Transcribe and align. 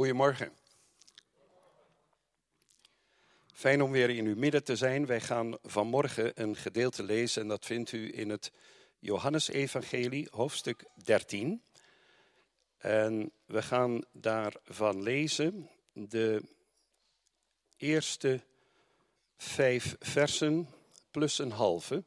Goedemorgen. 0.00 0.52
Fijn 3.52 3.82
om 3.82 3.90
weer 3.90 4.10
in 4.10 4.26
uw 4.26 4.36
midden 4.36 4.64
te 4.64 4.76
zijn. 4.76 5.06
Wij 5.06 5.20
gaan 5.20 5.58
vanmorgen 5.62 6.42
een 6.42 6.56
gedeelte 6.56 7.02
lezen 7.02 7.42
en 7.42 7.48
dat 7.48 7.66
vindt 7.66 7.92
u 7.92 8.18
in 8.18 8.30
het 8.30 8.52
Johannesevangelie, 8.98 10.28
hoofdstuk 10.30 10.84
13. 10.94 11.62
En 12.76 13.32
we 13.44 13.62
gaan 13.62 14.04
daarvan 14.12 15.02
lezen 15.02 15.70
de 15.92 16.42
eerste 17.76 18.40
vijf 19.36 19.96
versen 19.98 20.68
plus 21.10 21.38
een 21.38 21.52
halve. 21.52 22.04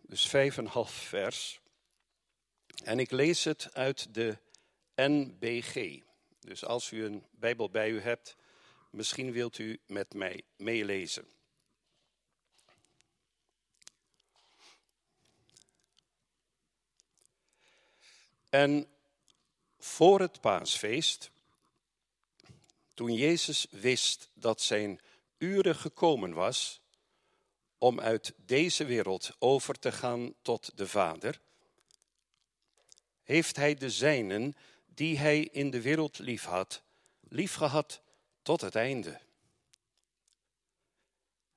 Dus 0.00 0.28
vijf 0.28 0.58
en 0.58 0.66
half 0.66 0.92
vers. 0.92 1.60
En 2.84 2.98
ik 2.98 3.10
lees 3.10 3.44
het 3.44 3.68
uit 3.72 4.14
de 4.14 4.38
NBG. 4.94 6.02
Dus 6.44 6.64
als 6.64 6.90
u 6.90 7.04
een 7.04 7.24
Bijbel 7.30 7.70
bij 7.70 7.90
u 7.90 8.00
hebt, 8.00 8.36
misschien 8.90 9.32
wilt 9.32 9.58
u 9.58 9.80
met 9.86 10.14
mij 10.14 10.42
meelezen. 10.56 11.26
En 18.48 18.86
voor 19.78 20.20
het 20.20 20.40
paasfeest, 20.40 21.30
toen 22.94 23.14
Jezus 23.14 23.66
wist 23.70 24.28
dat 24.34 24.60
zijn 24.60 25.00
uren 25.38 25.76
gekomen 25.76 26.32
was 26.32 26.80
om 27.78 28.00
uit 28.00 28.34
deze 28.36 28.84
wereld 28.84 29.36
over 29.38 29.78
te 29.78 29.92
gaan 29.92 30.34
tot 30.42 30.76
de 30.76 30.86
Vader, 30.86 31.40
heeft 33.22 33.56
hij 33.56 33.74
de 33.74 33.90
zijnen 33.90 34.56
die 34.94 35.18
hij 35.18 35.40
in 35.40 35.70
de 35.70 35.80
wereld 35.80 36.18
liefhad, 36.18 36.82
liefgehad 37.20 38.02
tot 38.42 38.60
het 38.60 38.74
einde. 38.74 39.20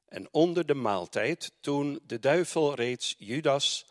En 0.06 0.28
onder 0.34 0.66
de 0.66 0.74
maaltijd, 0.74 1.52
toen 1.60 2.00
de 2.04 2.20
duivel 2.20 2.74
reeds 2.74 3.16
Judas, 3.18 3.86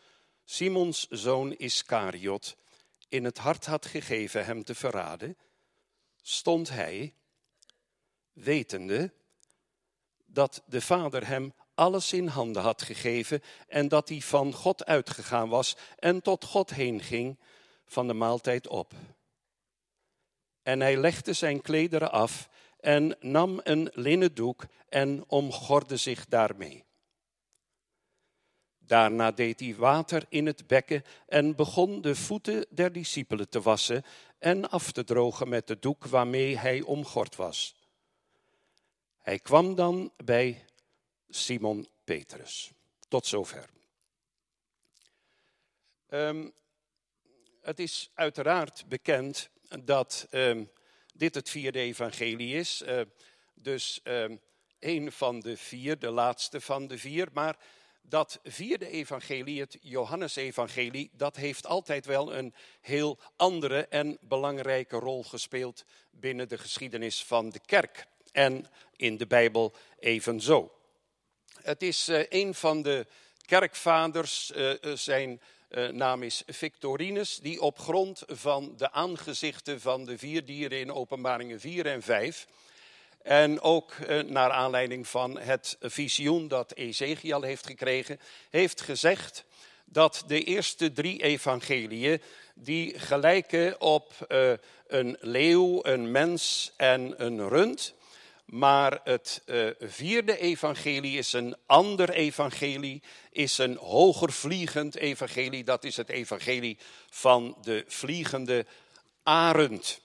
Simons 0.44 1.06
zoon 1.08 1.52
Iscariot, 1.52 2.56
in 3.08 3.24
het 3.24 3.38
hart 3.38 3.66
had 3.66 3.86
gegeven 3.86 4.44
hem 4.44 4.64
te 4.64 4.74
verraden, 4.74 5.36
stond 6.22 6.68
hij, 6.68 7.14
wetende 8.32 9.12
dat 10.26 10.62
de 10.66 10.80
Vader 10.80 11.26
hem 11.26 11.54
alles 11.74 12.12
in 12.12 12.26
handen 12.26 12.62
had 12.62 12.82
gegeven 12.82 13.42
en 13.68 13.88
dat 13.88 14.08
hij 14.08 14.20
van 14.20 14.52
God 14.52 14.84
uitgegaan 14.84 15.48
was 15.48 15.76
en 15.98 16.22
tot 16.22 16.44
God 16.44 16.70
heen 16.70 17.00
ging 17.00 17.38
van 17.86 18.06
de 18.06 18.14
maaltijd 18.14 18.68
op. 18.68 18.94
En 20.64 20.80
hij 20.80 20.96
legde 20.96 21.32
zijn 21.32 21.60
klederen 21.60 22.10
af 22.12 22.48
en 22.80 23.16
nam 23.20 23.60
een 23.62 23.90
linnen 23.92 24.34
doek 24.34 24.66
en 24.88 25.24
omgorde 25.26 25.96
zich 25.96 26.26
daarmee. 26.26 26.84
Daarna 28.78 29.30
deed 29.30 29.60
hij 29.60 29.74
water 29.74 30.24
in 30.28 30.46
het 30.46 30.66
bekken 30.66 31.04
en 31.26 31.56
begon 31.56 32.00
de 32.00 32.14
voeten 32.14 32.66
der 32.70 32.92
discipelen 32.92 33.48
te 33.48 33.60
wassen 33.60 34.02
en 34.38 34.70
af 34.70 34.92
te 34.92 35.04
drogen 35.04 35.48
met 35.48 35.66
de 35.66 35.78
doek 35.78 36.06
waarmee 36.06 36.58
hij 36.58 36.80
omgord 36.80 37.36
was. 37.36 37.74
Hij 39.20 39.38
kwam 39.38 39.74
dan 39.74 40.12
bij 40.24 40.64
Simon 41.28 41.88
Petrus. 42.04 42.72
Tot 43.08 43.26
zover. 43.26 43.68
Um, 46.08 46.52
het 47.60 47.78
is 47.78 48.10
uiteraard 48.14 48.84
bekend 48.88 49.50
dat 49.84 50.26
um, 50.30 50.70
dit 51.14 51.34
het 51.34 51.50
vierde 51.50 51.78
evangelie 51.78 52.54
is. 52.54 52.82
Uh, 52.86 53.00
dus 53.54 54.00
um, 54.04 54.40
een 54.78 55.12
van 55.12 55.40
de 55.40 55.56
vier, 55.56 55.98
de 55.98 56.10
laatste 56.10 56.60
van 56.60 56.86
de 56.86 56.98
vier. 56.98 57.28
Maar 57.32 57.56
dat 58.02 58.40
vierde 58.42 58.88
evangelie, 58.88 59.60
het 59.60 59.78
Johannesevangelie, 59.80 61.10
dat 61.12 61.36
heeft 61.36 61.66
altijd 61.66 62.06
wel 62.06 62.34
een 62.34 62.54
heel 62.80 63.18
andere 63.36 63.86
en 63.86 64.18
belangrijke 64.20 64.96
rol 64.96 65.22
gespeeld 65.22 65.84
binnen 66.10 66.48
de 66.48 66.58
geschiedenis 66.58 67.24
van 67.24 67.50
de 67.50 67.60
kerk. 67.66 68.06
En 68.32 68.66
in 68.96 69.16
de 69.16 69.26
Bijbel 69.26 69.74
evenzo. 69.98 70.72
Het 71.62 71.82
is 71.82 72.08
uh, 72.08 72.24
een 72.28 72.54
van 72.54 72.82
de 72.82 73.06
kerkvaders, 73.46 74.52
uh, 74.56 74.94
zijn 74.94 75.40
uh, 75.74 75.88
naam 75.88 76.22
is 76.22 76.42
Victorinus, 76.46 77.38
die 77.38 77.60
op 77.60 77.78
grond 77.78 78.22
van 78.26 78.74
de 78.76 78.92
aangezichten 78.92 79.80
van 79.80 80.04
de 80.04 80.18
vier 80.18 80.44
dieren 80.44 80.78
in 80.78 80.92
openbaringen 80.92 81.60
4 81.60 81.86
en 81.86 82.02
5... 82.02 82.46
En 83.22 83.60
ook 83.60 83.94
uh, 84.08 84.22
naar 84.22 84.50
aanleiding 84.50 85.08
van 85.08 85.38
het 85.38 85.76
visioen 85.80 86.48
dat 86.48 86.72
Ezekiel 86.74 87.42
heeft 87.42 87.66
gekregen, 87.66 88.20
heeft 88.50 88.80
gezegd 88.80 89.44
dat 89.84 90.24
de 90.26 90.42
eerste 90.42 90.92
drie 90.92 91.22
evangeliën, 91.22 92.20
die 92.54 92.98
gelijken 92.98 93.80
op 93.80 94.12
uh, 94.28 94.52
een 94.86 95.16
leeuw, 95.20 95.84
een 95.84 96.10
mens 96.10 96.72
en 96.76 97.14
een 97.24 97.48
rund, 97.48 97.94
maar 98.44 99.00
het 99.04 99.42
uh, 99.46 99.70
vierde 99.80 100.38
evangelie 100.38 101.18
is 101.18 101.32
een 101.32 101.56
ander 101.66 102.10
evangelie, 102.10 103.02
is 103.30 103.58
een 103.58 103.76
hoger 103.76 104.32
vliegend 104.32 104.96
evangelie. 104.96 105.64
Dat 105.64 105.84
is 105.84 105.96
het 105.96 106.08
evangelie 106.08 106.78
van 107.10 107.56
de 107.62 107.84
vliegende 107.86 108.66
arend. 109.22 110.00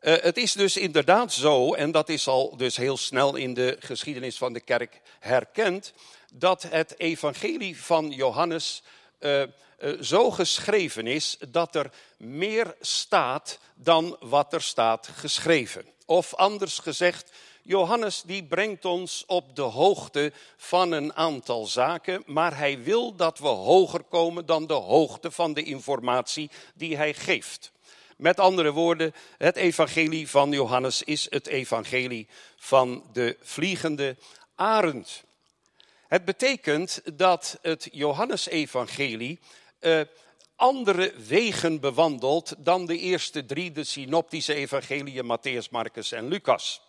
Uh, 0.00 0.14
het 0.20 0.36
is 0.36 0.52
dus 0.52 0.76
inderdaad 0.76 1.32
zo, 1.32 1.74
en 1.74 1.90
dat 1.90 2.08
is 2.08 2.26
al 2.26 2.56
dus 2.56 2.76
heel 2.76 2.96
snel 2.96 3.36
in 3.36 3.54
de 3.54 3.76
geschiedenis 3.80 4.36
van 4.36 4.52
de 4.52 4.60
kerk 4.60 5.00
herkend, 5.20 5.92
dat 6.32 6.62
het 6.62 6.98
evangelie 6.98 7.82
van 7.82 8.10
Johannes 8.10 8.82
uh, 9.20 9.42
zo 10.00 10.30
geschreven 10.30 11.06
is 11.06 11.36
dat 11.48 11.74
er 11.74 11.90
meer 12.16 12.74
staat 12.80 13.58
dan 13.74 14.16
wat 14.20 14.52
er 14.52 14.62
staat 14.62 15.08
geschreven. 15.14 15.93
Of 16.04 16.34
anders 16.34 16.78
gezegd, 16.78 17.32
Johannes 17.62 18.22
die 18.26 18.44
brengt 18.44 18.84
ons 18.84 19.24
op 19.26 19.56
de 19.56 19.62
hoogte 19.62 20.32
van 20.56 20.92
een 20.92 21.14
aantal 21.14 21.66
zaken, 21.66 22.22
maar 22.26 22.56
hij 22.56 22.82
wil 22.82 23.14
dat 23.14 23.38
we 23.38 23.48
hoger 23.48 24.02
komen 24.02 24.46
dan 24.46 24.66
de 24.66 24.72
hoogte 24.74 25.30
van 25.30 25.54
de 25.54 25.62
informatie 25.62 26.50
die 26.74 26.96
hij 26.96 27.14
geeft. 27.14 27.72
Met 28.16 28.40
andere 28.40 28.72
woorden, 28.72 29.14
het 29.38 29.56
evangelie 29.56 30.28
van 30.28 30.50
Johannes 30.50 31.02
is 31.02 31.26
het 31.30 31.46
evangelie 31.46 32.28
van 32.56 33.04
de 33.12 33.36
vliegende 33.40 34.16
arend. 34.54 35.22
Het 36.08 36.24
betekent 36.24 37.00
dat 37.14 37.58
het 37.62 37.88
Johannesevangelie 37.92 39.38
uh, 39.80 40.00
andere 40.56 41.12
wegen 41.26 41.80
bewandelt 41.80 42.54
dan 42.58 42.86
de 42.86 42.98
eerste 42.98 43.46
drie, 43.46 43.72
de 43.72 43.84
synoptische 43.84 44.54
evangeliën, 44.54 45.24
Matthäus, 45.24 45.70
Marcus 45.70 46.12
en 46.12 46.28
Lucas. 46.28 46.80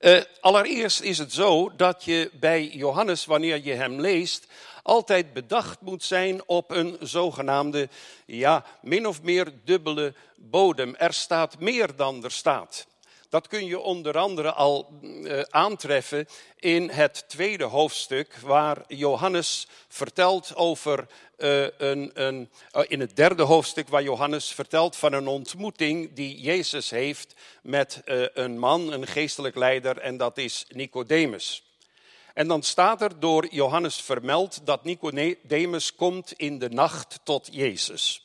Uh, 0.00 0.20
allereerst 0.40 1.00
is 1.00 1.18
het 1.18 1.32
zo 1.32 1.76
dat 1.76 2.04
je 2.04 2.30
bij 2.32 2.66
Johannes, 2.66 3.24
wanneer 3.24 3.64
je 3.64 3.72
hem 3.72 4.00
leest, 4.00 4.46
altijd 4.82 5.32
bedacht 5.32 5.80
moet 5.80 6.02
zijn 6.02 6.48
op 6.48 6.70
een 6.70 6.96
zogenaamde, 7.00 7.88
ja, 8.26 8.64
min 8.82 9.06
of 9.06 9.22
meer 9.22 9.52
dubbele 9.64 10.14
bodem. 10.36 10.94
Er 10.94 11.12
staat 11.12 11.58
meer 11.58 11.96
dan 11.96 12.24
er 12.24 12.30
staat. 12.30 12.86
Dat 13.34 13.48
kun 13.48 13.66
je 13.66 13.80
onder 13.80 14.18
andere 14.18 14.52
al 14.52 14.98
uh, 15.02 15.40
aantreffen 15.40 16.28
in 16.58 16.90
het 16.90 17.24
tweede 17.28 17.64
hoofdstuk, 17.64 18.36
waar 18.36 18.84
Johannes 18.88 19.68
vertelt 19.88 20.56
over 20.56 21.06
uh, 21.38 21.66
een, 21.78 22.10
een 22.14 22.50
uh, 22.76 22.82
in 22.86 23.00
het 23.00 23.16
derde 23.16 23.42
hoofdstuk, 23.42 23.88
waar 23.88 24.02
Johannes 24.02 24.52
vertelt 24.52 24.96
van 24.96 25.12
een 25.12 25.26
ontmoeting 25.26 26.12
die 26.12 26.40
Jezus 26.40 26.90
heeft 26.90 27.34
met 27.62 28.02
een 28.34 28.58
man, 28.58 28.92
een 28.92 29.06
geestelijk 29.06 29.56
leider, 29.56 29.98
en 29.98 30.16
dat 30.16 30.38
is 30.38 30.64
Nicodemus. 30.68 31.62
En 32.34 32.48
dan 32.48 32.62
staat 32.62 33.02
er 33.02 33.20
door 33.20 33.46
Johannes 33.50 34.00
vermeld 34.00 34.60
dat 34.66 34.84
Nicodemus 34.84 35.94
komt 35.94 36.32
in 36.32 36.58
de 36.58 36.68
nacht 36.68 37.20
tot 37.24 37.48
Jezus. 37.50 38.22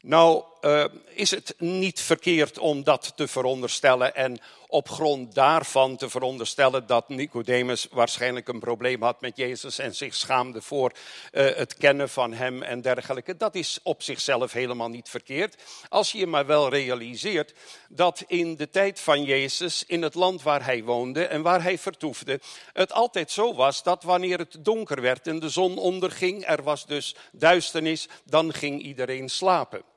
Nou 0.00 0.44
uh, 0.62 0.84
is 1.14 1.30
het 1.30 1.54
niet 1.58 2.00
verkeerd 2.00 2.58
om 2.58 2.84
dat 2.84 3.12
te 3.16 3.28
veronderstellen 3.28 4.14
en 4.14 4.40
op 4.72 4.88
grond 4.88 5.34
daarvan 5.34 5.96
te 5.96 6.10
veronderstellen 6.10 6.86
dat 6.86 7.08
Nicodemus 7.08 7.86
waarschijnlijk 7.90 8.48
een 8.48 8.58
probleem 8.58 9.02
had 9.02 9.20
met 9.20 9.36
Jezus 9.36 9.78
en 9.78 9.94
zich 9.94 10.14
schaamde 10.14 10.62
voor 10.62 10.92
uh, 11.32 11.54
het 11.54 11.76
kennen 11.76 12.08
van 12.08 12.32
hem 12.32 12.62
en 12.62 12.80
dergelijke. 12.80 13.36
Dat 13.36 13.54
is 13.54 13.78
op 13.82 14.02
zichzelf 14.02 14.52
helemaal 14.52 14.88
niet 14.88 15.08
verkeerd. 15.08 15.62
Als 15.88 16.12
je 16.12 16.18
je 16.18 16.26
maar 16.26 16.46
wel 16.46 16.68
realiseert 16.68 17.54
dat 17.88 18.24
in 18.26 18.56
de 18.56 18.70
tijd 18.70 19.00
van 19.00 19.24
Jezus, 19.24 19.84
in 19.86 20.02
het 20.02 20.14
land 20.14 20.42
waar 20.42 20.64
hij 20.64 20.84
woonde 20.84 21.26
en 21.26 21.42
waar 21.42 21.62
hij 21.62 21.78
vertoefde, 21.78 22.40
het 22.72 22.92
altijd 22.92 23.30
zo 23.30 23.54
was 23.54 23.82
dat 23.82 24.02
wanneer 24.02 24.38
het 24.38 24.56
donker 24.60 25.00
werd 25.00 25.26
en 25.26 25.38
de 25.38 25.48
zon 25.48 25.78
onderging, 25.78 26.46
er 26.46 26.62
was 26.62 26.86
dus 26.86 27.14
duisternis, 27.32 28.08
dan 28.24 28.52
ging 28.52 28.82
iedereen 28.82 29.28
slapen. 29.28 29.91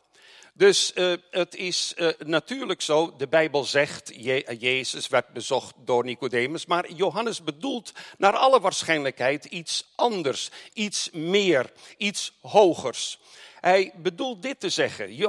Dus 0.57 0.91
uh, 0.95 1.13
het 1.29 1.55
is 1.55 1.93
uh, 1.97 2.09
natuurlijk 2.17 2.81
zo, 2.81 3.15
de 3.17 3.27
Bijbel 3.27 3.63
zegt, 3.63 4.11
Je 4.15 4.55
Jezus 4.59 5.07
werd 5.07 5.33
bezocht 5.33 5.73
door 5.77 6.03
Nicodemus, 6.03 6.65
maar 6.65 6.91
Johannes 6.91 7.43
bedoelt 7.43 7.91
naar 8.17 8.35
alle 8.35 8.59
waarschijnlijkheid 8.59 9.45
iets 9.45 9.91
anders, 9.95 10.49
iets 10.73 11.09
meer, 11.11 11.71
iets 11.97 12.33
hogers. 12.41 13.19
Hij 13.59 13.91
bedoelt 13.95 14.41
dit 14.41 14.59
te 14.59 14.69
zeggen, 14.69 15.19
uh, 15.19 15.27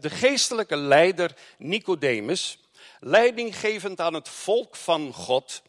de 0.00 0.10
geestelijke 0.10 0.76
leider 0.76 1.36
Nicodemus, 1.56 2.58
leidinggevend 3.00 4.00
aan 4.00 4.14
het 4.14 4.28
volk 4.28 4.76
van 4.76 5.12
God, 5.12 5.62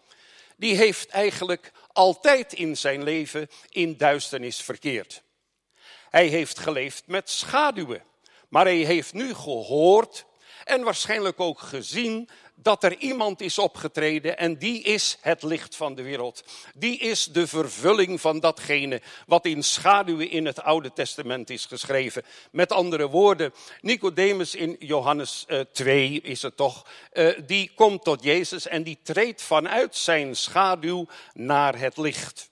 die 0.56 0.76
heeft 0.76 1.10
eigenlijk 1.10 1.72
altijd 1.94 2.54
in 2.54 2.78
zijn 2.78 3.04
leven 3.04 3.50
in 3.70 3.98
duisternis 3.98 4.62
verkeerd. 4.62 5.22
Hij 6.10 6.28
heeft 6.28 6.60
geleefd 6.60 7.04
met 7.06 7.30
schaduwen. 7.30 8.08
Maar 8.50 8.66
hij 8.66 8.78
heeft 8.78 9.14
nu 9.14 9.34
gehoord 9.34 10.26
en 10.64 10.84
waarschijnlijk 10.84 11.40
ook 11.40 11.60
gezien 11.60 12.30
dat 12.62 12.84
er 12.84 12.98
iemand 12.98 13.42
is 13.42 13.60
opgetreden 13.60 14.38
en 14.38 14.58
die 14.58 14.82
is 14.82 15.18
het 15.22 15.44
licht 15.44 15.76
van 15.76 15.96
de 15.96 16.02
wereld. 16.02 16.44
Die 16.76 16.98
is 16.98 17.26
de 17.26 17.48
vervulling 17.48 18.22
van 18.22 18.40
datgene 18.40 19.02
wat 19.26 19.46
in 19.46 19.64
schaduwen 19.64 20.30
in 20.30 20.46
het 20.46 20.62
Oude 20.62 20.94
Testament 20.94 21.50
is 21.50 21.66
geschreven. 21.66 22.24
Met 22.52 22.72
andere 22.72 23.08
woorden, 23.10 23.54
Nicodemus 23.82 24.56
in 24.56 24.76
Johannes 24.80 25.46
2 25.72 26.22
eh, 26.22 26.30
is 26.30 26.42
het 26.42 26.58
toch, 26.58 26.88
uh, 27.14 27.40
die 27.46 27.72
komt 27.76 28.04
tot 28.04 28.24
Jezus 28.24 28.68
en 28.68 28.84
die 28.84 29.00
treedt 29.04 29.42
vanuit 29.42 29.96
zijn 29.96 30.36
schaduw 30.36 31.08
naar 31.34 31.80
het 31.80 31.98
licht. 31.98 32.49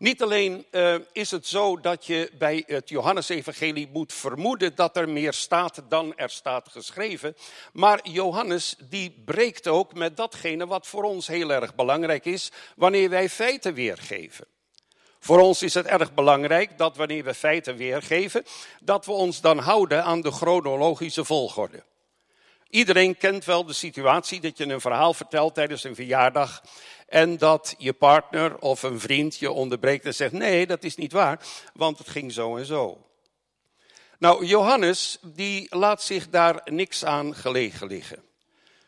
Niet 0.00 0.22
alleen 0.22 0.66
uh, 0.70 0.94
is 1.12 1.30
het 1.30 1.46
zo 1.46 1.80
dat 1.80 2.06
je 2.06 2.30
bij 2.38 2.62
het 2.66 2.88
Johannesevangelie 2.88 3.88
moet 3.92 4.12
vermoeden 4.12 4.74
dat 4.74 4.96
er 4.96 5.08
meer 5.08 5.32
staat 5.32 5.82
dan 5.88 6.16
er 6.16 6.30
staat 6.30 6.68
geschreven. 6.68 7.36
Maar 7.72 8.00
Johannes 8.02 8.76
die 8.88 9.22
breekt 9.24 9.66
ook 9.66 9.94
met 9.94 10.16
datgene 10.16 10.66
wat 10.66 10.86
voor 10.86 11.02
ons 11.02 11.26
heel 11.26 11.52
erg 11.52 11.74
belangrijk 11.74 12.24
is 12.24 12.50
wanneer 12.76 13.10
wij 13.10 13.28
feiten 13.28 13.74
weergeven. 13.74 14.46
Voor 15.18 15.40
ons 15.40 15.62
is 15.62 15.74
het 15.74 15.86
erg 15.86 16.14
belangrijk 16.14 16.78
dat 16.78 16.96
wanneer 16.96 17.24
we 17.24 17.34
feiten 17.34 17.76
weergeven, 17.76 18.44
dat 18.80 19.06
we 19.06 19.12
ons 19.12 19.40
dan 19.40 19.58
houden 19.58 20.04
aan 20.04 20.20
de 20.20 20.30
chronologische 20.30 21.24
volgorde. 21.24 21.82
Iedereen 22.70 23.16
kent 23.16 23.44
wel 23.44 23.64
de 23.64 23.72
situatie 23.72 24.40
dat 24.40 24.58
je 24.58 24.64
een 24.64 24.80
verhaal 24.80 25.14
vertelt 25.14 25.54
tijdens 25.54 25.84
een 25.84 25.94
verjaardag 25.94 26.62
en 27.06 27.36
dat 27.36 27.74
je 27.78 27.92
partner 27.92 28.58
of 28.58 28.82
een 28.82 29.00
vriend 29.00 29.36
je 29.36 29.50
onderbreekt 29.50 30.04
en 30.04 30.14
zegt: 30.14 30.32
Nee, 30.32 30.66
dat 30.66 30.84
is 30.84 30.96
niet 30.96 31.12
waar, 31.12 31.40
want 31.74 31.98
het 31.98 32.08
ging 32.08 32.32
zo 32.32 32.56
en 32.56 32.64
zo. 32.64 33.06
Nou, 34.18 34.44
Johannes, 34.44 35.18
die 35.22 35.76
laat 35.76 36.02
zich 36.02 36.28
daar 36.28 36.60
niks 36.64 37.04
aan 37.04 37.34
gelegen 37.34 37.86
liggen. 37.86 38.22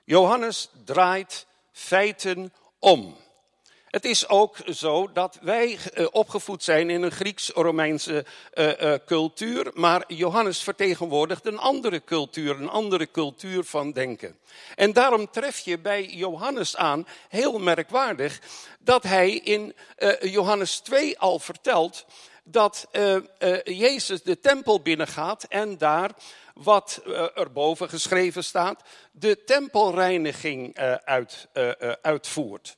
Johannes 0.05 0.69
draait 0.85 1.47
feiten 1.73 2.53
om. 2.79 3.17
Het 3.93 4.05
is 4.05 4.29
ook 4.29 4.57
zo 4.67 5.13
dat 5.13 5.39
wij 5.41 5.79
uh, 5.95 6.07
opgevoed 6.11 6.63
zijn 6.63 6.91
in 6.91 7.03
een 7.03 7.11
Grieks-Romeinse 7.11 8.25
uh, 8.55 8.81
uh, 8.81 8.95
cultuur, 9.07 9.71
maar 9.75 10.05
Johannes 10.07 10.63
vertegenwoordigt 10.63 11.47
een 11.47 11.59
andere 11.59 12.05
cultuur, 12.05 12.61
een 12.61 12.69
andere 12.69 13.11
cultuur 13.11 13.65
van 13.65 13.93
denken. 13.93 14.39
En 14.75 14.93
daarom 14.93 15.31
tref 15.31 15.59
je 15.59 15.79
bij 15.79 16.05
Johannes 16.05 16.77
aan, 16.77 17.07
heel 17.29 17.59
merkwaardig, 17.59 18.41
dat 18.79 19.03
hij 19.03 19.31
in 19.31 19.75
Johannes 20.21 20.79
2 20.79 21.19
al 21.19 21.39
vertelt 21.39 22.07
dat 22.45 22.89
Jezus 23.65 24.23
de 24.23 24.41
tempel 24.41 24.81
binnengaat 24.81 25.45
en 25.45 25.79
daar 25.79 26.11
wat 26.55 27.01
erboven 27.35 27.89
geschreven 27.89 28.45
staat, 28.45 28.83
de 29.11 29.45
tempelreiniging 29.45 30.79
uit, 31.05 31.49
uitvoert. 32.03 32.77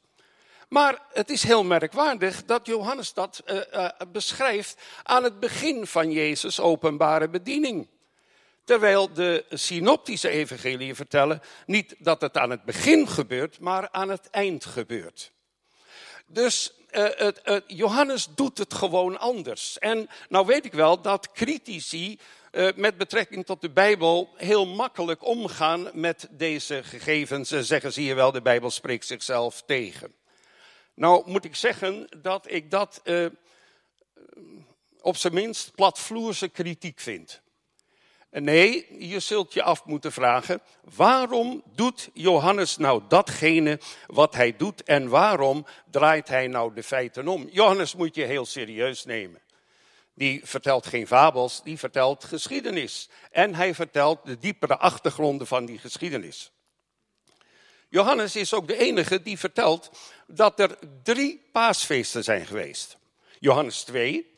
Maar 0.74 0.98
het 1.12 1.30
is 1.30 1.42
heel 1.42 1.64
merkwaardig 1.64 2.44
dat 2.44 2.66
Johannes 2.66 3.12
dat 3.12 3.42
uh, 3.46 3.60
uh, 3.72 3.88
beschrijft 4.12 4.76
aan 5.02 5.24
het 5.24 5.40
begin 5.40 5.86
van 5.86 6.10
Jezus' 6.10 6.60
openbare 6.60 7.28
bediening. 7.28 7.88
Terwijl 8.64 9.12
de 9.12 9.44
synoptische 9.50 10.28
evangelieën 10.28 10.96
vertellen 10.96 11.42
niet 11.66 11.94
dat 11.98 12.20
het 12.20 12.36
aan 12.36 12.50
het 12.50 12.64
begin 12.64 13.08
gebeurt, 13.08 13.60
maar 13.60 13.88
aan 13.90 14.08
het 14.08 14.30
eind 14.30 14.64
gebeurt. 14.64 15.32
Dus 16.26 16.72
uh, 16.90 17.28
Johannes 17.66 18.28
doet 18.34 18.58
het 18.58 18.74
gewoon 18.74 19.18
anders. 19.18 19.78
En 19.78 20.08
nou 20.28 20.46
weet 20.46 20.64
ik 20.64 20.72
wel 20.72 21.00
dat 21.00 21.32
critici 21.32 22.18
met 22.74 22.96
betrekking 22.96 23.46
tot 23.46 23.60
de 23.60 23.70
Bijbel 23.70 24.30
heel 24.36 24.66
makkelijk 24.66 25.24
omgaan 25.24 25.90
met 25.92 26.28
deze 26.30 26.82
gegevens. 26.82 27.50
En 27.50 27.64
zeggen, 27.64 27.92
zie 27.92 28.04
je 28.04 28.14
wel, 28.14 28.32
de 28.32 28.42
Bijbel 28.42 28.70
spreekt 28.70 29.06
zichzelf 29.06 29.62
tegen. 29.66 30.14
Nou 30.94 31.30
moet 31.30 31.44
ik 31.44 31.54
zeggen 31.54 32.08
dat 32.22 32.50
ik 32.50 32.70
dat 32.70 33.00
uh, 33.04 33.26
op 35.00 35.16
zijn 35.16 35.34
minst 35.34 35.74
platvloerse 35.74 36.48
kritiek 36.48 37.00
vind. 37.00 37.42
Nee, 38.30 38.86
je 39.08 39.20
zult 39.20 39.52
je 39.52 39.62
af 39.62 39.84
moeten 39.84 40.12
vragen, 40.12 40.60
waarom 40.94 41.62
doet 41.74 42.10
Johannes 42.12 42.76
nou 42.76 43.02
datgene 43.08 43.80
wat 44.06 44.34
hij 44.34 44.56
doet 44.56 44.82
en 44.82 45.08
waarom 45.08 45.66
draait 45.90 46.28
hij 46.28 46.46
nou 46.46 46.74
de 46.74 46.82
feiten 46.82 47.28
om? 47.28 47.48
Johannes 47.50 47.94
moet 47.94 48.14
je 48.14 48.24
heel 48.24 48.46
serieus 48.46 49.04
nemen. 49.04 49.42
Die 50.14 50.40
vertelt 50.44 50.86
geen 50.86 51.06
fabels, 51.06 51.62
die 51.62 51.78
vertelt 51.78 52.24
geschiedenis. 52.24 53.08
En 53.30 53.54
hij 53.54 53.74
vertelt 53.74 54.24
de 54.24 54.38
diepere 54.38 54.76
achtergronden 54.76 55.46
van 55.46 55.66
die 55.66 55.78
geschiedenis. 55.78 56.52
Johannes 57.88 58.36
is 58.36 58.54
ook 58.54 58.66
de 58.66 58.76
enige 58.76 59.22
die 59.22 59.38
vertelt 59.38 59.90
dat 60.26 60.60
er 60.60 60.78
drie 61.02 61.48
paasfeesten 61.52 62.24
zijn 62.24 62.46
geweest. 62.46 62.96
Johannes 63.38 63.82
2. 63.82 64.32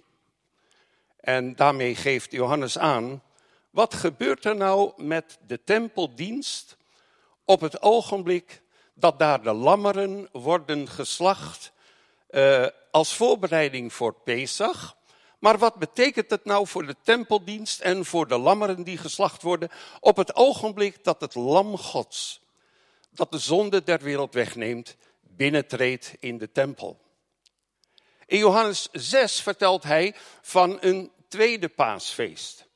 En 1.21 1.57
daarmee 1.57 1.95
geeft 1.95 2.33
Johannes 2.33 2.79
aan, 2.79 3.23
wat 3.71 3.95
gebeurt 3.95 4.45
er 4.45 4.57
nou 4.57 4.93
met 5.03 5.39
de 5.47 5.65
tempeldienst 5.65 6.77
op 7.45 7.61
het 7.61 7.83
ogenblik 7.83 8.63
dat 8.95 9.19
daar 9.19 9.43
de 9.43 9.53
lammeren 9.53 10.29
worden 10.33 10.89
geslacht 10.89 11.73
uh, 12.31 12.67
als 12.91 13.15
voorbereiding 13.15 13.93
voor 13.93 14.15
Pesach? 14.15 14.97
Maar 15.39 15.59
wat 15.59 15.75
betekent 15.75 16.31
het 16.31 16.45
nou 16.45 16.67
voor 16.67 16.87
de 16.87 16.97
tempeldienst 17.03 17.81
en 17.81 18.05
voor 18.05 18.29
de 18.29 18.39
lammeren 18.39 18.83
die 18.83 18.99
geslacht 18.99 19.43
worden 19.43 19.71
op 20.01 20.17
het 20.17 20.35
ogenblik 20.35 21.05
dat 21.05 21.21
het 21.21 21.35
lam 21.35 21.79
Gods 21.79 22.41
dat 23.17 23.33
de 23.33 23.39
zonde 23.39 23.83
der 23.83 23.99
wereld 23.99 24.35
wegneemt, 24.35 24.97
binnentreedt 25.37 26.15
in 26.21 26.39
de 26.39 26.53
tempel. 26.53 27.01
In 28.27 28.39
Johannes 28.39 28.89
6 28.93 29.41
vertelt 29.41 29.83
hij 29.83 30.15
van 30.43 30.79
een 30.81 31.11
tweede 31.29 31.69
paasfeest. 31.69 32.67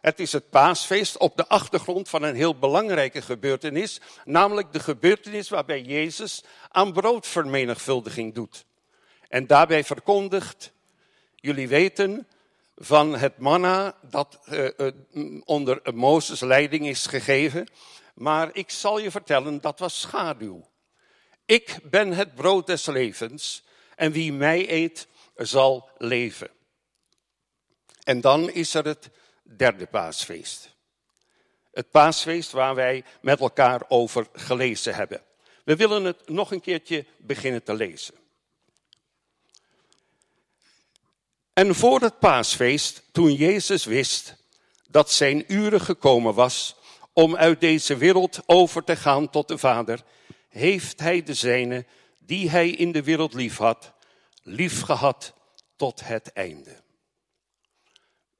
Het 0.00 0.20
is 0.20 0.32
het 0.32 0.50
paasfeest 0.50 1.16
op 1.16 1.36
de 1.36 1.48
achtergrond 1.48 2.08
van 2.08 2.22
een 2.22 2.34
heel 2.34 2.58
belangrijke 2.58 3.22
gebeurtenis, 3.22 4.00
namelijk 4.24 4.72
de 4.72 4.80
gebeurtenis 4.80 5.48
waarbij 5.48 5.82
Jezus 5.82 6.44
aan 6.68 6.92
broodvermenigvuldiging 6.92 8.34
doet. 8.34 8.64
En 9.28 9.46
daarbij 9.46 9.84
verkondigt, 9.84 10.72
jullie 11.34 11.68
weten 11.68 12.28
van 12.76 13.16
het 13.16 13.38
manna 13.38 13.94
dat 14.00 14.38
uh, 14.50 14.68
uh, 14.76 14.92
onder 15.44 15.80
Mozes 15.94 16.40
leiding 16.40 16.86
is 16.86 17.06
gegeven, 17.06 17.68
maar 18.14 18.50
ik 18.52 18.70
zal 18.70 18.98
je 18.98 19.10
vertellen, 19.10 19.60
dat 19.60 19.78
was 19.78 20.00
schaduw. 20.00 20.70
Ik 21.52 21.78
ben 21.82 22.12
het 22.12 22.34
brood 22.34 22.66
des 22.66 22.86
levens 22.86 23.62
en 23.96 24.12
wie 24.12 24.32
mij 24.32 24.70
eet 24.70 25.06
zal 25.36 25.90
leven. 25.98 26.50
En 28.02 28.20
dan 28.20 28.50
is 28.50 28.74
er 28.74 28.84
het 28.84 29.10
derde 29.42 29.86
paasfeest. 29.86 30.74
Het 31.72 31.90
paasfeest 31.90 32.52
waar 32.52 32.74
wij 32.74 33.04
met 33.20 33.40
elkaar 33.40 33.82
over 33.88 34.26
gelezen 34.32 34.94
hebben. 34.94 35.22
We 35.64 35.76
willen 35.76 36.04
het 36.04 36.28
nog 36.28 36.50
een 36.50 36.60
keertje 36.60 37.06
beginnen 37.18 37.62
te 37.62 37.74
lezen. 37.74 38.14
En 41.52 41.74
voor 41.74 42.00
het 42.00 42.18
paasfeest, 42.18 43.02
toen 43.10 43.34
Jezus 43.34 43.84
wist 43.84 44.36
dat 44.88 45.12
zijn 45.12 45.44
uren 45.52 45.80
gekomen 45.80 46.34
was 46.34 46.74
om 47.12 47.36
uit 47.36 47.60
deze 47.60 47.96
wereld 47.96 48.40
over 48.46 48.84
te 48.84 48.96
gaan 48.96 49.30
tot 49.30 49.48
de 49.48 49.58
Vader, 49.58 50.02
heeft 50.52 51.00
hij 51.00 51.22
de 51.22 51.34
zijne, 51.34 51.86
die 52.18 52.50
hij 52.50 52.70
in 52.70 52.92
de 52.92 53.02
wereld 53.02 53.34
lief 53.34 53.56
had, 53.56 53.92
lief 54.42 54.80
gehad 54.80 55.34
tot 55.76 56.04
het 56.04 56.32
einde. 56.32 56.82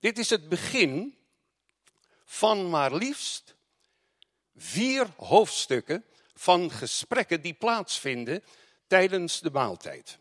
Dit 0.00 0.19
is 0.19 0.31
het 0.31 0.49
begin 0.49 1.16
van 2.25 2.71
maar 2.71 2.95
liefst 2.95 3.54
vier 4.57 5.07
hoofdstukken 5.16 6.04
van 6.35 6.71
gesprekken 6.71 7.40
die 7.42 7.54
plaatsvinden 7.54 8.45
tijdens 8.87 9.40
de 9.40 9.50
maaltijd. 9.50 10.19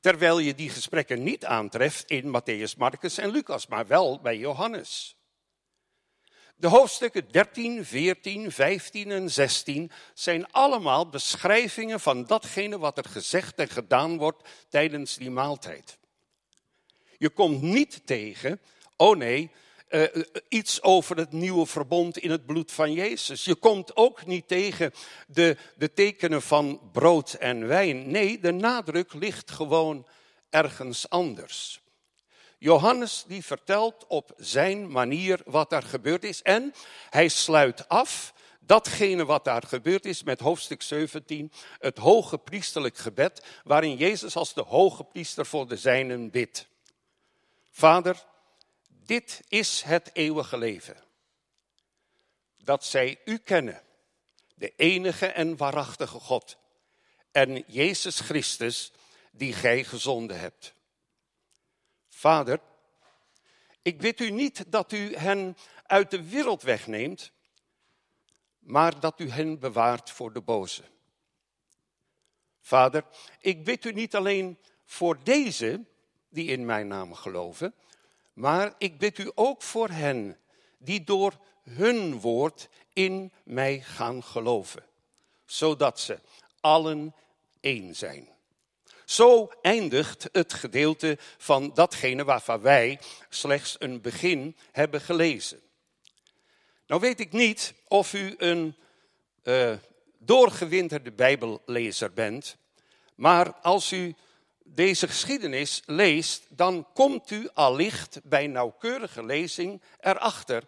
Terwijl 0.00 0.38
je 0.38 0.54
die 0.54 0.70
gesprekken 0.70 1.22
niet 1.22 1.44
aantreft 1.44 2.10
in 2.10 2.24
Matthäus, 2.24 2.76
Marcus 2.76 3.18
en 3.18 3.30
Lucas, 3.30 3.66
maar 3.66 3.86
wel 3.86 4.20
bij 4.20 4.36
Johannes. 4.36 5.17
De 6.60 6.66
hoofdstukken 6.66 7.28
13, 7.30 7.84
14, 7.84 8.52
15 8.52 9.10
en 9.10 9.30
16 9.30 9.90
zijn 10.14 10.52
allemaal 10.52 11.08
beschrijvingen 11.08 12.00
van 12.00 12.24
datgene 12.24 12.78
wat 12.78 12.98
er 12.98 13.04
gezegd 13.04 13.58
en 13.58 13.68
gedaan 13.68 14.16
wordt 14.16 14.48
tijdens 14.68 15.16
die 15.16 15.30
maaltijd. 15.30 15.98
Je 17.18 17.28
komt 17.28 17.62
niet 17.62 18.00
tegen, 18.04 18.60
oh 18.96 19.16
nee, 19.16 19.50
uh, 19.90 20.04
iets 20.48 20.82
over 20.82 21.16
het 21.16 21.32
nieuwe 21.32 21.66
verbond 21.66 22.18
in 22.18 22.30
het 22.30 22.46
bloed 22.46 22.72
van 22.72 22.92
Jezus. 22.92 23.44
Je 23.44 23.54
komt 23.54 23.96
ook 23.96 24.26
niet 24.26 24.48
tegen 24.48 24.92
de, 25.26 25.56
de 25.76 25.92
tekenen 25.92 26.42
van 26.42 26.80
brood 26.92 27.32
en 27.32 27.66
wijn. 27.66 28.10
Nee, 28.10 28.38
de 28.38 28.52
nadruk 28.52 29.12
ligt 29.12 29.50
gewoon 29.50 30.06
ergens 30.50 31.08
anders. 31.08 31.80
Johannes 32.58 33.24
die 33.26 33.44
vertelt 33.44 34.06
op 34.06 34.32
zijn 34.36 34.90
manier 34.90 35.40
wat 35.44 35.72
er 35.72 35.82
gebeurd 35.82 36.24
is 36.24 36.42
en 36.42 36.74
hij 37.10 37.28
sluit 37.28 37.88
af 37.88 38.34
datgene 38.68 39.24
wat 39.24 39.44
daar 39.44 39.62
gebeurd 39.62 40.04
is 40.04 40.22
met 40.22 40.40
hoofdstuk 40.40 40.82
17, 40.82 41.52
het 41.78 41.98
hoge 41.98 42.38
priesterlijk 42.38 42.96
gebed, 42.96 43.42
waarin 43.64 43.96
Jezus 43.96 44.36
als 44.36 44.54
de 44.54 44.62
hoge 44.62 45.04
priester 45.04 45.46
voor 45.46 45.68
de 45.68 45.76
zijnen 45.76 46.30
bidt. 46.30 46.66
Vader, 47.70 48.24
dit 48.88 49.40
is 49.48 49.82
het 49.82 50.10
eeuwige 50.12 50.58
leven. 50.58 50.96
Dat 52.56 52.84
zij 52.84 53.20
u 53.24 53.38
kennen, 53.38 53.82
de 54.54 54.72
enige 54.76 55.26
en 55.26 55.56
waarachtige 55.56 56.18
God, 56.18 56.56
en 57.32 57.64
Jezus 57.66 58.20
Christus, 58.20 58.92
die 59.30 59.52
gij 59.52 59.84
gezonden 59.84 60.40
hebt. 60.40 60.74
Vader, 62.18 62.60
ik 63.82 63.98
bid 63.98 64.20
u 64.20 64.30
niet 64.30 64.64
dat 64.72 64.92
u 64.92 65.16
hen 65.16 65.56
uit 65.86 66.10
de 66.10 66.28
wereld 66.28 66.62
wegneemt, 66.62 67.32
maar 68.58 69.00
dat 69.00 69.20
u 69.20 69.30
hen 69.30 69.58
bewaart 69.58 70.10
voor 70.10 70.32
de 70.32 70.40
boze. 70.40 70.82
Vader, 72.60 73.04
ik 73.40 73.64
bid 73.64 73.84
u 73.84 73.92
niet 73.92 74.14
alleen 74.14 74.58
voor 74.84 75.18
deze 75.22 75.84
die 76.28 76.48
in 76.48 76.64
mijn 76.64 76.88
naam 76.88 77.14
geloven, 77.14 77.74
maar 78.32 78.74
ik 78.78 78.98
bid 78.98 79.18
u 79.18 79.30
ook 79.34 79.62
voor 79.62 79.88
hen 79.88 80.38
die 80.78 81.04
door 81.04 81.38
hun 81.62 82.20
woord 82.20 82.68
in 82.92 83.32
mij 83.44 83.80
gaan 83.80 84.22
geloven, 84.22 84.86
zodat 85.44 86.00
ze 86.00 86.20
allen 86.60 87.14
één 87.60 87.96
zijn. 87.96 88.37
Zo 89.08 89.50
eindigt 89.62 90.28
het 90.32 90.52
gedeelte 90.52 91.18
van 91.38 91.70
datgene 91.74 92.24
waarvan 92.24 92.60
wij 92.60 93.00
slechts 93.28 93.76
een 93.78 94.00
begin 94.00 94.56
hebben 94.72 95.00
gelezen. 95.00 95.60
Nou 96.86 97.00
weet 97.00 97.20
ik 97.20 97.32
niet 97.32 97.74
of 97.86 98.12
u 98.12 98.34
een 98.38 98.76
uh, 99.42 99.76
doorgewinterde 100.18 101.12
Bijbellezer 101.12 102.12
bent, 102.12 102.56
maar 103.14 103.52
als 103.52 103.92
u 103.92 104.14
deze 104.64 105.06
geschiedenis 105.06 105.82
leest, 105.86 106.42
dan 106.48 106.86
komt 106.94 107.30
u 107.30 107.48
allicht 107.54 108.20
bij 108.22 108.46
nauwkeurige 108.46 109.24
lezing 109.24 109.82
erachter 110.00 110.62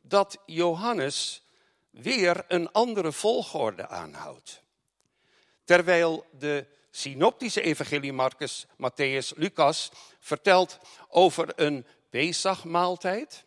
dat 0.00 0.38
Johannes 0.46 1.42
weer 1.90 2.44
een 2.48 2.72
andere 2.72 3.12
volgorde 3.12 3.88
aanhoudt. 3.88 4.62
Terwijl 5.64 6.24
de 6.38 6.76
synoptische 6.98 7.60
evangelie 7.60 8.12
Marcus, 8.12 8.66
Matthäus, 8.76 9.32
Lucas 9.36 9.90
vertelt 10.20 10.78
over 11.08 11.52
een 11.56 11.86
Pesachmaaltijd 12.10 13.44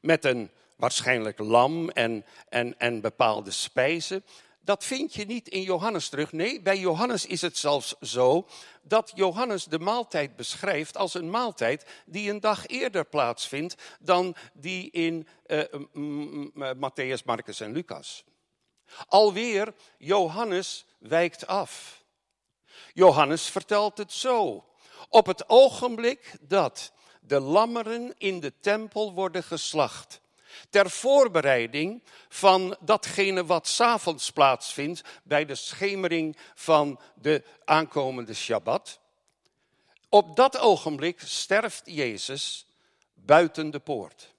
met 0.00 0.24
een 0.24 0.50
waarschijnlijk 0.76 1.38
lam 1.38 1.88
en, 1.90 2.24
en, 2.48 2.78
en 2.78 3.00
bepaalde 3.00 3.50
spijzen. 3.50 4.24
Dat 4.60 4.84
vind 4.84 5.14
je 5.14 5.24
niet 5.24 5.48
in 5.48 5.62
Johannes 5.62 6.08
terug. 6.08 6.32
Nee, 6.32 6.60
bij 6.60 6.78
Johannes 6.78 7.26
is 7.26 7.40
het 7.40 7.56
zelfs 7.56 7.94
zo 8.00 8.48
dat 8.82 9.12
Johannes 9.14 9.64
de 9.64 9.78
maaltijd 9.78 10.36
beschrijft 10.36 10.96
als 10.96 11.14
een 11.14 11.30
maaltijd 11.30 11.86
die 12.06 12.30
een 12.30 12.40
dag 12.40 12.66
eerder 12.66 13.04
plaatsvindt 13.04 13.74
dan 14.00 14.36
die 14.52 14.90
in 14.90 15.28
uh, 15.46 16.74
Matthäus, 16.74 17.24
Marcus 17.24 17.60
en 17.60 17.72
Lucas. 17.72 18.24
Alweer, 19.08 19.74
Johannes 19.98 20.86
wijkt 20.98 21.46
af. 21.46 21.95
Johannes 22.94 23.46
vertelt 23.46 23.98
het 23.98 24.12
zo. 24.12 24.64
Op 25.08 25.26
het 25.26 25.48
ogenblik 25.48 26.32
dat 26.40 26.92
de 27.20 27.40
lammeren 27.40 28.14
in 28.18 28.40
de 28.40 28.52
tempel 28.60 29.12
worden 29.12 29.42
geslacht, 29.42 30.20
ter 30.70 30.90
voorbereiding 30.90 32.02
van 32.28 32.76
datgene 32.80 33.44
wat 33.44 33.66
s'avonds 33.66 34.30
plaatsvindt 34.30 35.02
bij 35.22 35.44
de 35.44 35.54
schemering 35.54 36.36
van 36.54 37.00
de 37.14 37.42
aankomende 37.64 38.34
Shabbat. 38.34 39.00
Op 40.08 40.36
dat 40.36 40.58
ogenblik 40.58 41.20
sterft 41.20 41.82
Jezus 41.84 42.66
buiten 43.14 43.70
de 43.70 43.78
poort. 43.78 44.34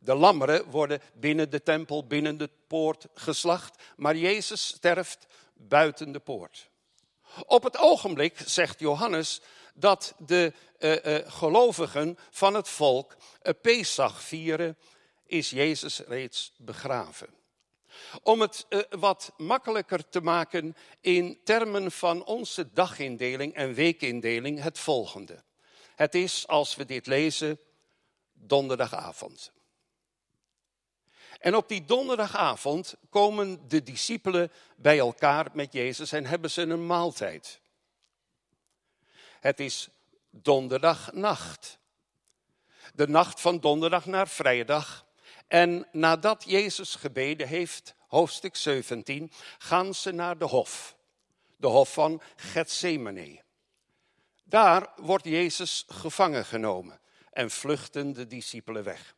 De 0.00 0.14
lammeren 0.14 0.70
worden 0.70 1.00
binnen 1.14 1.50
de 1.50 1.62
tempel, 1.62 2.06
binnen 2.06 2.36
de 2.36 2.50
poort 2.66 3.06
geslacht, 3.14 3.82
maar 3.96 4.16
Jezus 4.16 4.66
sterft 4.66 5.26
buiten 5.54 6.12
de 6.12 6.18
poort. 6.18 6.68
Op 7.46 7.62
het 7.62 7.78
ogenblik, 7.78 8.40
zegt 8.44 8.80
Johannes, 8.80 9.40
dat 9.74 10.14
de 10.18 10.52
uh, 10.78 11.04
uh, 11.04 11.30
gelovigen 11.30 12.18
van 12.30 12.54
het 12.54 12.68
volk 12.68 13.16
uh, 13.42 13.52
Pesach 13.62 14.22
vieren, 14.22 14.78
is 15.26 15.50
Jezus 15.50 15.98
reeds 15.98 16.52
begraven. 16.56 17.28
Om 18.22 18.40
het 18.40 18.66
wat 18.90 19.32
makkelijker 19.36 20.08
te 20.08 20.20
maken 20.20 20.76
in 21.00 21.40
termen 21.44 21.92
van 21.92 22.24
onze 22.24 22.72
dagindeling 22.72 23.54
en 23.54 23.74
weekindeling 23.74 24.62
het 24.62 24.78
volgende. 24.78 25.42
Het 25.94 26.14
is, 26.14 26.46
als 26.46 26.76
we 26.76 26.84
dit 26.84 27.06
lezen, 27.06 27.58
donderdagavond. 28.32 29.52
En 31.44 31.56
op 31.56 31.68
die 31.68 31.84
donderdagavond 31.84 32.94
komen 33.10 33.68
de 33.68 33.82
discipelen 33.82 34.52
bij 34.76 34.98
elkaar 34.98 35.46
met 35.52 35.72
Jezus 35.72 36.12
en 36.12 36.26
hebben 36.26 36.50
ze 36.50 36.62
een 36.62 36.86
maaltijd. 36.86 37.60
Het 39.40 39.60
is 39.60 39.88
donderdagnacht. 40.30 41.78
De 42.94 43.08
nacht 43.08 43.40
van 43.40 43.60
donderdag 43.60 44.06
naar 44.06 44.28
vrijdag. 44.28 45.06
En 45.46 45.86
nadat 45.92 46.44
Jezus 46.46 46.94
gebeden 46.94 47.48
heeft, 47.48 47.94
hoofdstuk 48.06 48.56
17, 48.56 49.32
gaan 49.58 49.94
ze 49.94 50.10
naar 50.10 50.38
de 50.38 50.44
hof. 50.44 50.96
De 51.56 51.66
hof 51.66 51.92
van 51.92 52.22
Gethsemane. 52.36 53.42
Daar 54.44 54.92
wordt 54.96 55.24
Jezus 55.24 55.84
gevangen 55.88 56.44
genomen 56.44 57.00
en 57.30 57.50
vluchten 57.50 58.12
de 58.12 58.26
discipelen 58.26 58.84
weg. 58.84 59.13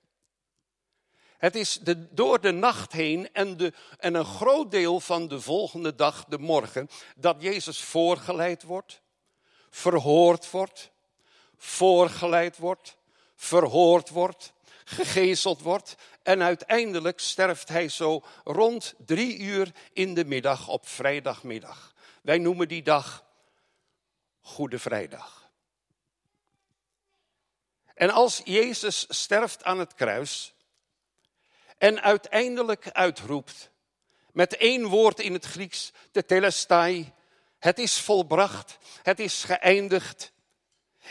Het 1.38 1.54
is 1.54 1.78
de, 1.78 2.14
door 2.14 2.40
de 2.40 2.52
nacht 2.52 2.92
heen 2.92 3.32
en, 3.32 3.56
de, 3.56 3.72
en 3.98 4.14
een 4.14 4.24
groot 4.24 4.70
deel 4.70 5.00
van 5.00 5.28
de 5.28 5.40
volgende 5.40 5.94
dag, 5.94 6.24
de 6.24 6.38
morgen, 6.38 6.90
dat 7.16 7.36
Jezus 7.38 7.80
voorgeleid 7.80 8.62
wordt, 8.62 9.00
verhoord 9.70 10.50
wordt, 10.50 10.90
voorgeleid 11.56 12.56
wordt, 12.56 12.96
verhoord 13.34 14.08
wordt, 14.08 14.52
gegezeld 14.84 15.60
wordt 15.60 15.96
en 16.22 16.42
uiteindelijk 16.42 17.20
sterft 17.20 17.68
hij 17.68 17.88
zo 17.88 18.24
rond 18.44 18.94
drie 18.98 19.38
uur 19.38 19.72
in 19.92 20.14
de 20.14 20.24
middag 20.24 20.68
op 20.68 20.88
vrijdagmiddag. 20.88 21.94
Wij 22.22 22.38
noemen 22.38 22.68
die 22.68 22.82
dag 22.82 23.24
Goede 24.40 24.78
Vrijdag. 24.78 25.50
En 27.94 28.10
als 28.10 28.40
Jezus 28.44 29.06
sterft 29.08 29.64
aan 29.64 29.78
het 29.78 29.94
kruis, 29.94 30.54
en 31.78 32.02
uiteindelijk 32.02 32.90
uitroept 32.90 33.70
met 34.32 34.56
één 34.56 34.86
woord 34.86 35.20
in 35.20 35.32
het 35.32 35.44
Grieks, 35.44 35.92
de 36.12 36.24
telestai, 36.24 37.12
het 37.58 37.78
is 37.78 38.00
volbracht, 38.00 38.78
het 39.02 39.20
is 39.20 39.44
geëindigd, 39.44 40.32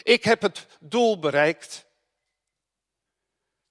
ik 0.03 0.23
heb 0.23 0.41
het 0.41 0.67
doel 0.79 1.19
bereikt, 1.19 1.85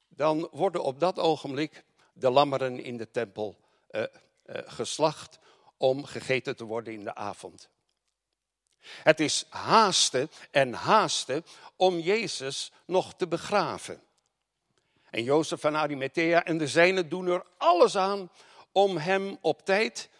dan 0.09 0.49
worden 0.51 0.83
op 0.83 1.01
dat 1.01 1.19
ogenblik 1.19 1.85
de 2.13 2.31
lammeren 2.31 2.81
in 2.81 2.97
de 2.97 3.11
tempel 3.11 3.61
uh, 3.91 4.01
uh, 4.01 4.07
geslacht 4.65 5.39
om 5.77 6.05
gegeten 6.05 6.57
te 6.57 6.65
worden 6.65 6.93
in 6.93 7.05
de 7.05 7.15
avond. 7.15 7.69
Het 8.85 9.21
is 9.21 9.47
haasten 9.49 10.31
en 10.51 10.73
haasten 10.73 11.45
om 11.77 11.99
Jezus 11.99 12.73
nog 12.87 13.15
te 13.15 13.29
begraven. 13.29 14.03
En 15.15 15.23
Jozef 15.23 15.61
van 15.61 15.77
Arimathea 15.77 16.45
en 16.45 16.59
de 16.59 16.69
zijnen 16.69 17.09
doen 17.09 17.27
er 17.27 17.45
alles 17.57 17.97
aan 17.97 18.31
om 18.73 18.97
hem 18.97 19.39
op 19.41 19.65
tijd 19.65 20.11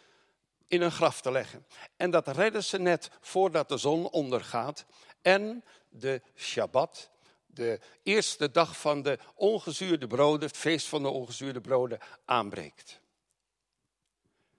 in 0.69 0.83
een 0.83 0.93
graf 0.93 1.21
te 1.21 1.31
leggen. 1.31 1.67
En 1.97 2.11
dat 2.11 2.29
redden 2.29 2.65
ze 2.65 2.79
net 2.79 3.11
voordat 3.21 3.69
de 3.69 3.77
zon 3.77 4.11
ondergaat 4.11 4.85
en 5.23 5.65
de 5.89 6.23
Shabbat, 6.37 7.11
de 7.47 7.81
eerste 8.03 8.51
dag 8.51 8.81
van 8.81 9.03
de 9.03 9.19
ongezuurde 9.35 10.07
broden, 10.07 10.49
het 10.49 10.57
feest 10.57 10.87
van 10.87 11.03
de 11.03 11.09
ongezuurde 11.09 11.61
broden, 11.61 11.99
aanbreekt. 12.25 13.01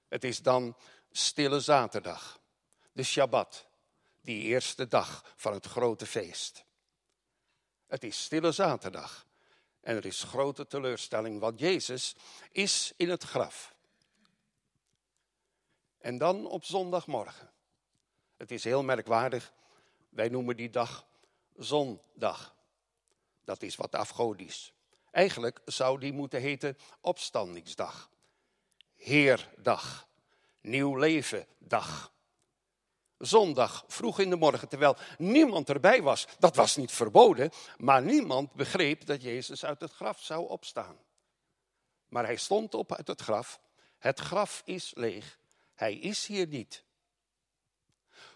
Het 0.08 0.24
is 0.24 0.42
dan 0.42 0.76
stille 1.12 1.60
zaterdag, 1.60 2.40
de 2.92 3.04
Shabbat, 3.04 3.68
die 4.22 4.42
eerste 4.42 4.88
dag 4.88 5.34
van 5.36 5.54
het 5.54 5.66
grote 5.66 6.06
feest. 6.06 6.66
Het 7.88 8.04
is 8.04 8.24
stille 8.24 8.52
zaterdag 8.52 9.25
en 9.86 9.96
er 9.96 10.06
is 10.06 10.24
grote 10.24 10.68
teleurstelling, 10.68 11.40
want 11.40 11.60
Jezus 11.60 12.16
is 12.52 12.94
in 12.98 13.10
het 13.10 13.24
graf. 13.24 13.76
En 15.98 16.18
dan 16.18 16.48
op 16.48 16.64
zondagmorgen. 16.64 17.52
Het 18.38 18.52
is 18.52 18.64
heel 18.64 18.84
merkwaardig, 18.84 19.54
wij 20.10 20.30
noemen 20.30 20.58
die 20.58 20.70
dag 20.70 21.08
zondag. 21.56 22.56
Dat 23.44 23.62
is 23.62 23.76
wat 23.76 23.96
afgodisch. 23.96 24.74
Eigenlijk 25.12 25.62
zou 25.66 26.00
die 26.00 26.14
moeten 26.14 26.42
heten 26.42 26.78
opstandingsdag. 27.02 28.10
Heerdag. 28.96 30.08
Nieuw 30.62 30.96
leven 30.96 31.48
dag. 31.58 32.14
Zondag, 33.26 33.84
vroeg 33.88 34.20
in 34.20 34.30
de 34.30 34.36
morgen, 34.36 34.68
terwijl 34.68 34.96
niemand 35.18 35.70
erbij 35.70 36.02
was. 36.02 36.28
Dat 36.40 36.56
was 36.56 36.76
niet 36.76 36.92
verboden, 36.92 37.52
maar 37.78 38.02
niemand 38.02 38.54
begreep 38.54 39.06
dat 39.06 39.22
Jezus 39.22 39.66
uit 39.66 39.82
het 39.82 39.92
graf 39.92 40.22
zou 40.22 40.50
opstaan. 40.50 40.98
Maar 42.08 42.26
hij 42.26 42.36
stond 42.36 42.74
op 42.74 42.94
uit 42.94 43.08
het 43.08 43.22
graf. 43.22 43.60
Het 43.98 44.20
graf 44.20 44.62
is 44.66 44.92
leeg. 44.96 45.38
Hij 45.76 45.96
is 45.96 46.26
hier 46.26 46.48
niet. 46.48 46.84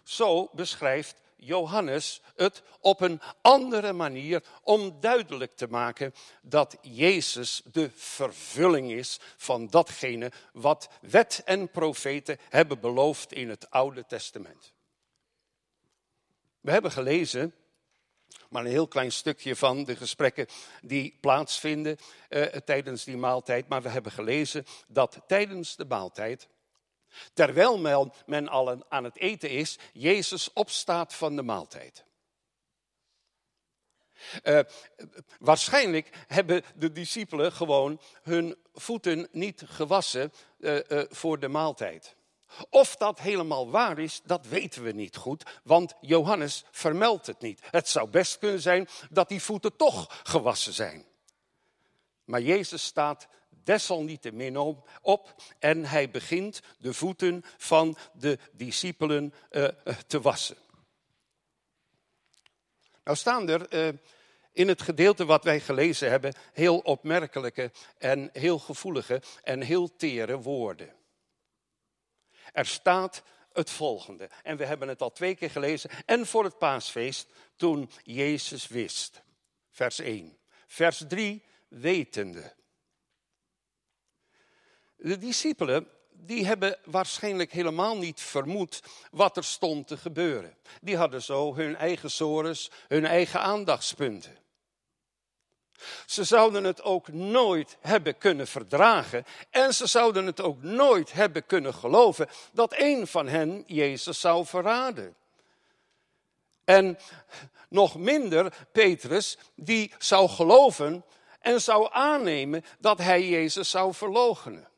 Zo 0.02 0.48
beschrijft 0.52 1.20
Johannes 1.36 2.20
het 2.36 2.62
op 2.80 3.00
een 3.00 3.20
andere 3.40 3.92
manier 3.92 4.42
om 4.62 5.00
duidelijk 5.00 5.56
te 5.56 5.66
maken 5.66 6.14
dat 6.42 6.76
Jezus 6.80 7.62
de 7.64 7.90
vervulling 7.94 8.90
is 8.90 9.18
van 9.36 9.66
datgene 9.66 10.32
wat 10.52 10.88
wet 11.00 11.42
en 11.44 11.70
profeten 11.70 12.38
hebben 12.48 12.80
beloofd 12.80 13.32
in 13.32 13.48
het 13.48 13.70
Oude 13.70 14.06
Testament. 14.06 14.72
We 16.60 16.70
hebben 16.70 16.92
gelezen, 16.92 17.54
maar 18.48 18.64
een 18.64 18.70
heel 18.70 18.88
klein 18.88 19.12
stukje 19.12 19.56
van 19.56 19.84
de 19.84 19.96
gesprekken 19.96 20.46
die 20.82 21.18
plaatsvinden 21.20 21.96
eh, 22.28 22.42
tijdens 22.42 23.04
die 23.04 23.16
maaltijd, 23.16 23.68
maar 23.68 23.82
we 23.82 23.88
hebben 23.88 24.12
gelezen 24.12 24.64
dat 24.88 25.20
tijdens 25.26 25.76
de 25.76 25.84
maaltijd 25.84 26.48
Terwijl 27.32 27.78
men, 28.26 28.48
al 28.48 28.84
aan 28.88 29.04
het 29.04 29.16
eten 29.16 29.50
is, 29.50 29.78
Jezus 29.92 30.52
opstaat 30.52 31.14
van 31.14 31.36
de 31.36 31.42
maaltijd. 31.42 32.04
Uh, 34.44 34.60
waarschijnlijk 35.38 36.10
hebben 36.26 36.62
de 36.74 36.92
discipelen 36.92 37.52
gewoon 37.52 38.00
hun 38.22 38.56
voeten 38.74 39.28
niet 39.32 39.62
gewassen 39.66 40.32
uh, 40.58 40.78
voor 41.10 41.38
de 41.38 41.48
maaltijd. 41.48 42.16
Of 42.70 42.96
dat 42.96 43.20
helemaal 43.20 43.70
waar 43.70 43.98
is, 43.98 44.20
dat 44.24 44.46
weten 44.46 44.82
we 44.82 44.92
niet 44.92 45.16
goed, 45.16 45.60
want 45.62 45.94
Johannes 46.00 46.64
vermeldt 46.70 47.26
het 47.26 47.40
niet. 47.40 47.60
Het 47.70 47.88
zou 47.88 48.10
best 48.10 48.38
kunnen 48.38 48.60
zijn 48.60 48.88
dat 49.10 49.28
die 49.28 49.42
voeten 49.42 49.76
toch 49.76 50.20
gewassen 50.22 50.72
zijn. 50.72 51.04
Maar 52.24 52.40
Jezus 52.40 52.84
staat 52.84 53.28
desalniettemin 53.64 54.56
op 55.02 55.42
en 55.58 55.84
hij 55.84 56.10
begint 56.10 56.60
de 56.78 56.94
voeten 56.94 57.44
van 57.56 57.96
de 58.12 58.38
discipelen 58.52 59.34
uh, 59.50 59.68
te 60.06 60.20
wassen. 60.20 60.56
Nou 63.04 63.16
staan 63.16 63.48
er 63.48 63.74
uh, 63.74 63.98
in 64.52 64.68
het 64.68 64.82
gedeelte 64.82 65.24
wat 65.24 65.44
wij 65.44 65.60
gelezen 65.60 66.10
hebben 66.10 66.34
heel 66.52 66.78
opmerkelijke 66.78 67.70
en 67.98 68.30
heel 68.32 68.58
gevoelige 68.58 69.22
en 69.42 69.60
heel 69.60 69.96
tere 69.96 70.40
woorden. 70.40 70.99
Er 72.52 72.66
staat 72.66 73.22
het 73.52 73.70
volgende, 73.70 74.30
en 74.42 74.56
we 74.56 74.64
hebben 74.64 74.88
het 74.88 75.02
al 75.02 75.12
twee 75.12 75.34
keer 75.34 75.50
gelezen, 75.50 75.90
en 76.06 76.26
voor 76.26 76.44
het 76.44 76.58
paasfeest 76.58 77.28
toen 77.56 77.90
Jezus 78.02 78.68
wist. 78.68 79.22
Vers 79.70 79.98
1. 79.98 80.38
Vers 80.66 81.04
3, 81.08 81.44
wetende. 81.68 82.54
De 84.96 85.18
discipelen 85.18 85.88
die 86.12 86.46
hebben 86.46 86.78
waarschijnlijk 86.84 87.52
helemaal 87.52 87.96
niet 87.96 88.20
vermoed 88.20 88.82
wat 89.10 89.36
er 89.36 89.44
stond 89.44 89.86
te 89.86 89.96
gebeuren. 89.96 90.56
Die 90.80 90.96
hadden 90.96 91.22
zo 91.22 91.54
hun 91.54 91.76
eigen 91.76 92.10
sores, 92.10 92.70
hun 92.88 93.06
eigen 93.06 93.40
aandachtspunten. 93.40 94.38
Ze 96.06 96.24
zouden 96.24 96.64
het 96.64 96.82
ook 96.82 97.08
nooit 97.08 97.76
hebben 97.80 98.18
kunnen 98.18 98.46
verdragen 98.46 99.24
en 99.50 99.74
ze 99.74 99.86
zouden 99.86 100.26
het 100.26 100.40
ook 100.40 100.62
nooit 100.62 101.12
hebben 101.12 101.46
kunnen 101.46 101.74
geloven 101.74 102.28
dat 102.52 102.74
een 102.76 103.06
van 103.06 103.28
hen 103.28 103.64
Jezus 103.66 104.20
zou 104.20 104.46
verraden. 104.46 105.14
En 106.64 106.98
nog 107.68 107.96
minder 107.96 108.68
Petrus, 108.72 109.38
die 109.54 109.92
zou 109.98 110.28
geloven 110.28 111.04
en 111.40 111.60
zou 111.60 111.88
aannemen 111.92 112.64
dat 112.78 112.98
hij 112.98 113.28
Jezus 113.28 113.70
zou 113.70 113.94
verloochenen. 113.94 114.68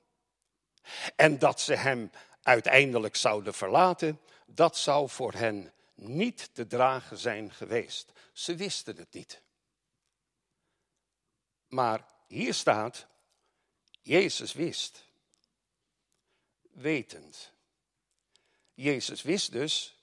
En 1.16 1.38
dat 1.38 1.60
ze 1.60 1.74
hem 1.74 2.10
uiteindelijk 2.42 3.16
zouden 3.16 3.54
verlaten, 3.54 4.20
dat 4.46 4.76
zou 4.76 5.08
voor 5.08 5.32
hen 5.32 5.72
niet 5.94 6.50
te 6.52 6.66
dragen 6.66 7.18
zijn 7.18 7.50
geweest. 7.52 8.12
Ze 8.32 8.54
wisten 8.54 8.96
het 8.96 9.12
niet. 9.14 9.42
Maar 11.72 12.08
hier 12.26 12.54
staat, 12.54 13.06
Jezus 14.00 14.52
wist. 14.52 15.04
Wetend. 16.62 17.52
Jezus 18.74 19.22
wist 19.22 19.52
dus 19.52 19.96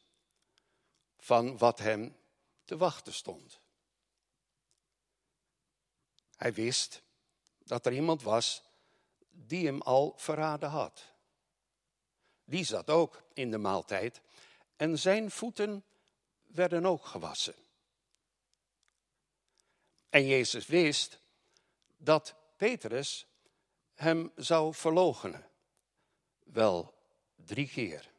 van 1.17 1.58
wat 1.58 1.79
hem 1.79 2.17
te 2.65 2.77
wachten 2.77 3.13
stond. 3.13 3.60
Hij 6.36 6.53
wist 6.53 7.01
dat 7.58 7.86
er 7.86 7.93
iemand 7.93 8.21
was 8.21 8.63
die 9.29 9.65
hem 9.65 9.82
al 9.82 10.13
verraden 10.17 10.69
had. 10.69 11.05
Die 12.43 12.63
zat 12.63 12.89
ook 12.89 13.23
in 13.34 13.51
de 13.51 13.58
maaltijd 13.58 14.21
en 14.75 14.99
zijn 14.99 15.32
voeten 15.32 15.84
werden 16.43 16.86
ook 16.86 17.05
gewassen. 17.05 17.55
En 20.10 20.25
Jezus 20.25 20.65
wist 20.67 21.18
dat 21.99 22.35
Petrus 22.57 23.27
hem 23.93 24.31
zou 24.35 24.73
verloochenen. 24.73 25.49
Wel 26.43 26.93
drie 27.35 27.67
keer. 27.67 28.12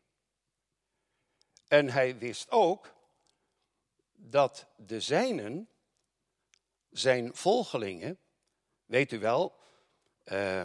En 1.68 1.88
hij 1.88 2.18
wist 2.18 2.50
ook 2.50 2.94
dat 4.12 4.66
de 4.76 5.00
zijnen, 5.00 5.68
zijn 6.90 7.36
volgelingen, 7.36 8.18
weet 8.84 9.12
u 9.12 9.18
wel, 9.18 9.58
uh, 10.24 10.62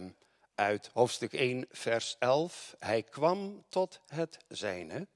uit 0.56 0.88
hoofdstuk 0.88 1.34
1, 1.34 1.66
vers 1.70 2.16
11. 2.20 2.76
Hij 2.80 3.04
kwam 3.04 3.66
tot 3.70 4.02
het 4.08 4.38
zijne. 4.48 5.08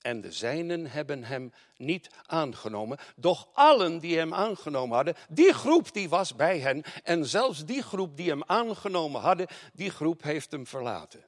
En 0.00 0.20
de 0.20 0.32
zijnen 0.32 0.86
hebben 0.86 1.24
hem 1.24 1.52
niet 1.76 2.10
aangenomen. 2.26 2.98
Doch 3.16 3.48
allen 3.52 3.98
die 3.98 4.18
hem 4.18 4.34
aangenomen 4.34 4.96
hadden, 4.96 5.14
die 5.28 5.52
groep 5.52 5.92
die 5.92 6.08
was 6.08 6.36
bij 6.36 6.58
hen. 6.58 6.82
En 7.02 7.26
zelfs 7.26 7.64
die 7.64 7.82
groep 7.82 8.16
die 8.16 8.28
hem 8.28 8.42
aangenomen 8.46 9.20
hadden, 9.20 9.46
die 9.72 9.90
groep 9.90 10.22
heeft 10.22 10.50
hem 10.50 10.66
verlaten. 10.66 11.24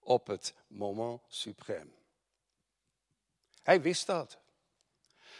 Op 0.00 0.26
het 0.26 0.54
moment 0.66 1.20
suprême. 1.28 1.98
Hij 3.62 3.82
wist 3.82 4.06
dat. 4.06 4.38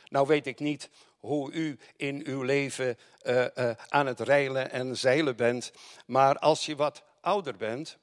Nou 0.09 0.27
weet 0.27 0.47
ik 0.47 0.59
niet 0.59 0.91
hoe 1.19 1.53
u 1.53 1.79
in 1.97 2.27
uw 2.27 2.43
leven 2.43 2.99
uh, 3.23 3.47
uh, 3.55 3.71
aan 3.89 4.07
het 4.07 4.21
reilen 4.21 4.71
en 4.71 4.97
zeilen 4.97 5.37
bent. 5.37 5.71
Maar 6.07 6.39
als 6.39 6.67
je 6.67 6.77
wat 6.77 7.03
ouder 7.21 7.57
bent, 7.57 7.99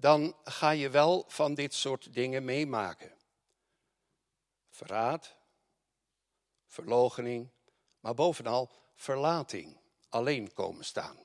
dan 0.00 0.36
ga 0.44 0.70
je 0.70 0.90
wel 0.90 1.24
van 1.28 1.54
dit 1.54 1.74
soort 1.74 2.14
dingen 2.14 2.44
meemaken. 2.44 3.12
Verraad, 4.70 5.36
verlogening, 6.66 7.50
maar 8.00 8.14
bovenal 8.14 8.70
verlating, 8.94 9.76
alleen 10.08 10.52
komen 10.52 10.84
staan. 10.84 11.18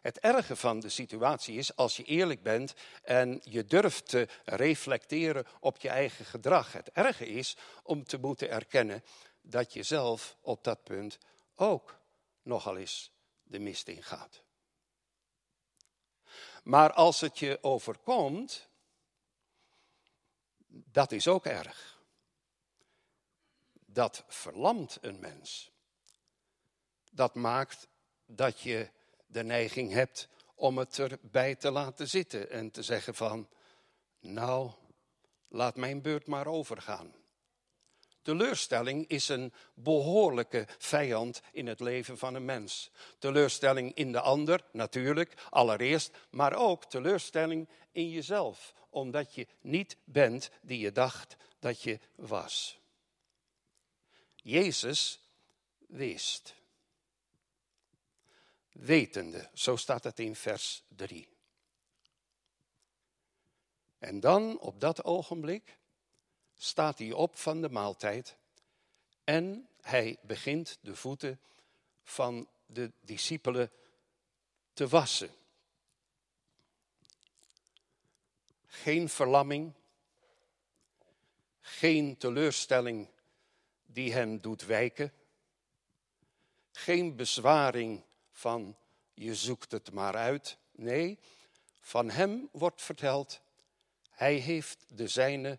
Het 0.00 0.18
erge 0.18 0.56
van 0.56 0.80
de 0.80 0.88
situatie 0.88 1.56
is 1.56 1.76
als 1.76 1.96
je 1.96 2.04
eerlijk 2.04 2.42
bent 2.42 2.74
en 3.02 3.40
je 3.44 3.64
durft 3.64 4.08
te 4.08 4.28
reflecteren 4.44 5.46
op 5.60 5.76
je 5.76 5.88
eigen 5.88 6.24
gedrag. 6.24 6.72
Het 6.72 6.90
erge 6.90 7.26
is 7.26 7.56
om 7.82 8.04
te 8.04 8.18
moeten 8.18 8.50
erkennen 8.50 9.04
dat 9.40 9.72
je 9.72 9.82
zelf 9.82 10.36
op 10.40 10.64
dat 10.64 10.82
punt 10.82 11.18
ook 11.54 11.98
nogal 12.42 12.76
eens 12.76 13.12
de 13.42 13.58
mist 13.58 13.88
ingaat. 13.88 14.42
Maar 16.62 16.92
als 16.92 17.20
het 17.20 17.38
je 17.38 17.58
overkomt, 17.62 18.68
dat 20.66 21.12
is 21.12 21.28
ook 21.28 21.46
erg. 21.46 21.90
dat 23.86 24.24
verlamt 24.26 24.98
een 25.00 25.20
mens. 25.20 25.72
Dat 27.10 27.34
maakt 27.34 27.88
dat 28.26 28.60
je 28.60 28.90
de 29.26 29.42
neiging 29.42 29.92
hebt 29.92 30.28
om 30.54 30.78
het 30.78 30.98
erbij 30.98 31.54
te 31.54 31.70
laten 31.70 32.08
zitten 32.08 32.50
en 32.50 32.70
te 32.70 32.82
zeggen 32.82 33.14
van, 33.14 33.48
nou, 34.20 34.70
laat 35.48 35.76
mijn 35.76 36.02
beurt 36.02 36.26
maar 36.26 36.46
overgaan. 36.46 37.14
Teleurstelling 38.22 39.08
is 39.08 39.28
een 39.28 39.52
behoorlijke 39.74 40.66
vijand 40.78 41.40
in 41.52 41.66
het 41.66 41.80
leven 41.80 42.18
van 42.18 42.34
een 42.34 42.44
mens. 42.44 42.90
Teleurstelling 43.18 43.94
in 43.94 44.12
de 44.12 44.20
ander, 44.20 44.64
natuurlijk, 44.72 45.34
allereerst, 45.50 46.16
maar 46.30 46.54
ook 46.54 46.84
teleurstelling 46.84 47.68
in 47.92 48.10
jezelf, 48.10 48.74
omdat 48.90 49.34
je 49.34 49.46
niet 49.60 49.96
bent 50.04 50.50
die 50.60 50.78
je 50.78 50.92
dacht 50.92 51.36
dat 51.58 51.82
je 51.82 51.98
was. 52.14 52.80
Jezus 54.34 55.20
wist. 55.86 56.54
Wetende, 58.72 59.50
zo 59.54 59.76
staat 59.76 60.04
het 60.04 60.18
in 60.18 60.36
vers 60.36 60.82
3. 60.88 61.28
En 63.98 64.20
dan 64.20 64.58
op 64.58 64.80
dat 64.80 65.04
ogenblik 65.04 65.78
staat 66.62 66.98
hij 66.98 67.12
op 67.12 67.36
van 67.36 67.60
de 67.60 67.68
maaltijd 67.68 68.36
en 69.24 69.68
hij 69.80 70.18
begint 70.20 70.78
de 70.80 70.96
voeten 70.96 71.40
van 72.02 72.48
de 72.66 72.92
discipelen 73.00 73.70
te 74.72 74.88
wassen. 74.88 75.30
Geen 78.66 79.08
verlamming, 79.08 79.72
geen 81.60 82.16
teleurstelling 82.16 83.08
die 83.86 84.12
hen 84.12 84.40
doet 84.40 84.64
wijken, 84.64 85.12
geen 86.72 87.16
bezwaring 87.16 88.02
van 88.30 88.76
je 89.14 89.34
zoekt 89.34 89.72
het 89.72 89.92
maar 89.92 90.16
uit. 90.16 90.56
Nee, 90.70 91.18
van 91.80 92.10
hem 92.10 92.48
wordt 92.52 92.82
verteld, 92.82 93.40
hij 94.10 94.34
heeft 94.34 94.84
de 94.88 95.08
zijne 95.08 95.58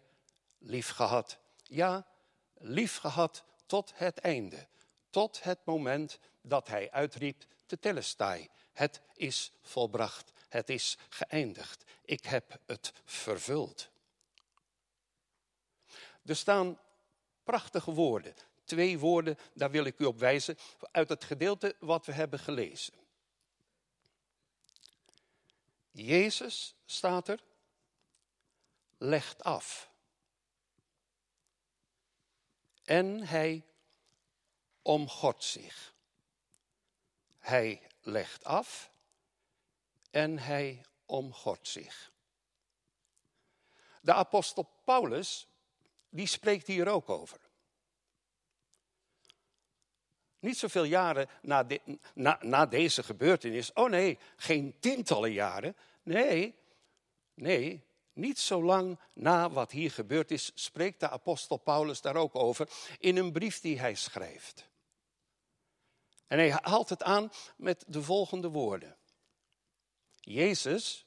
lief 0.63 0.89
gehad. 0.89 1.37
Ja, 1.63 2.07
lief 2.53 2.97
gehad 2.97 3.43
tot 3.65 3.91
het 3.95 4.17
einde. 4.17 4.67
Tot 5.09 5.43
het 5.43 5.59
moment 5.63 6.19
dat 6.41 6.67
hij 6.67 6.91
uitriep, 6.91 7.45
te 7.65 7.79
telestai. 7.79 8.49
Het 8.71 9.01
is 9.15 9.51
volbracht. 9.61 10.31
Het 10.49 10.69
is 10.69 10.97
geëindigd. 11.09 11.83
Ik 12.05 12.23
heb 12.23 12.59
het 12.65 12.93
vervuld. 13.05 13.89
Er 16.25 16.35
staan 16.35 16.79
prachtige 17.43 17.91
woorden. 17.91 18.33
Twee 18.63 18.99
woorden, 18.99 19.37
daar 19.53 19.71
wil 19.71 19.85
ik 19.85 19.99
u 19.99 20.05
op 20.05 20.19
wijzen, 20.19 20.57
uit 20.91 21.09
het 21.09 21.23
gedeelte 21.23 21.75
wat 21.79 22.05
we 22.05 22.11
hebben 22.11 22.39
gelezen. 22.39 22.93
Jezus 25.91 26.75
staat 26.85 27.27
er, 27.27 27.43
legt 28.97 29.43
af. 29.43 29.91
En 32.83 33.27
hij 33.27 33.65
omgort 34.81 35.43
zich. 35.43 35.93
Hij 37.39 37.81
legt 38.01 38.43
af 38.43 38.91
en 40.11 40.39
hij 40.39 40.85
omgort 41.05 41.67
zich. 41.67 42.11
De 44.01 44.13
apostel 44.13 44.69
Paulus, 44.83 45.47
die 46.09 46.27
spreekt 46.27 46.67
hier 46.67 46.87
ook 46.87 47.09
over. 47.09 47.39
Niet 50.39 50.57
zoveel 50.57 50.83
jaren 50.83 51.29
na, 51.41 51.65
na, 52.13 52.37
na, 52.41 52.65
deze 52.65 53.03
gebeurtenis. 53.03 53.73
Oh 53.73 53.89
nee, 53.89 54.17
geen 54.35 54.79
tientallen 54.79 55.31
jaren. 55.31 55.75
Nee, 56.03 56.55
nee, 57.33 57.83
niet 58.13 58.39
zo 58.39 58.63
lang 58.63 58.99
na 59.13 59.49
wat 59.49 59.71
hier 59.71 59.91
gebeurd 59.91 60.31
is, 60.31 60.51
spreekt 60.53 60.99
de 60.99 61.09
apostel 61.09 61.57
Paulus 61.57 62.01
daar 62.01 62.15
ook 62.15 62.35
over 62.35 62.69
in 62.99 63.17
een 63.17 63.31
brief 63.31 63.61
die 63.61 63.79
hij 63.79 63.95
schrijft. 63.95 64.67
En 66.27 66.37
hij 66.37 66.59
haalt 66.61 66.89
het 66.89 67.03
aan 67.03 67.31
met 67.57 67.83
de 67.87 68.01
volgende 68.01 68.47
woorden. 68.47 68.97
Jezus, 70.15 71.05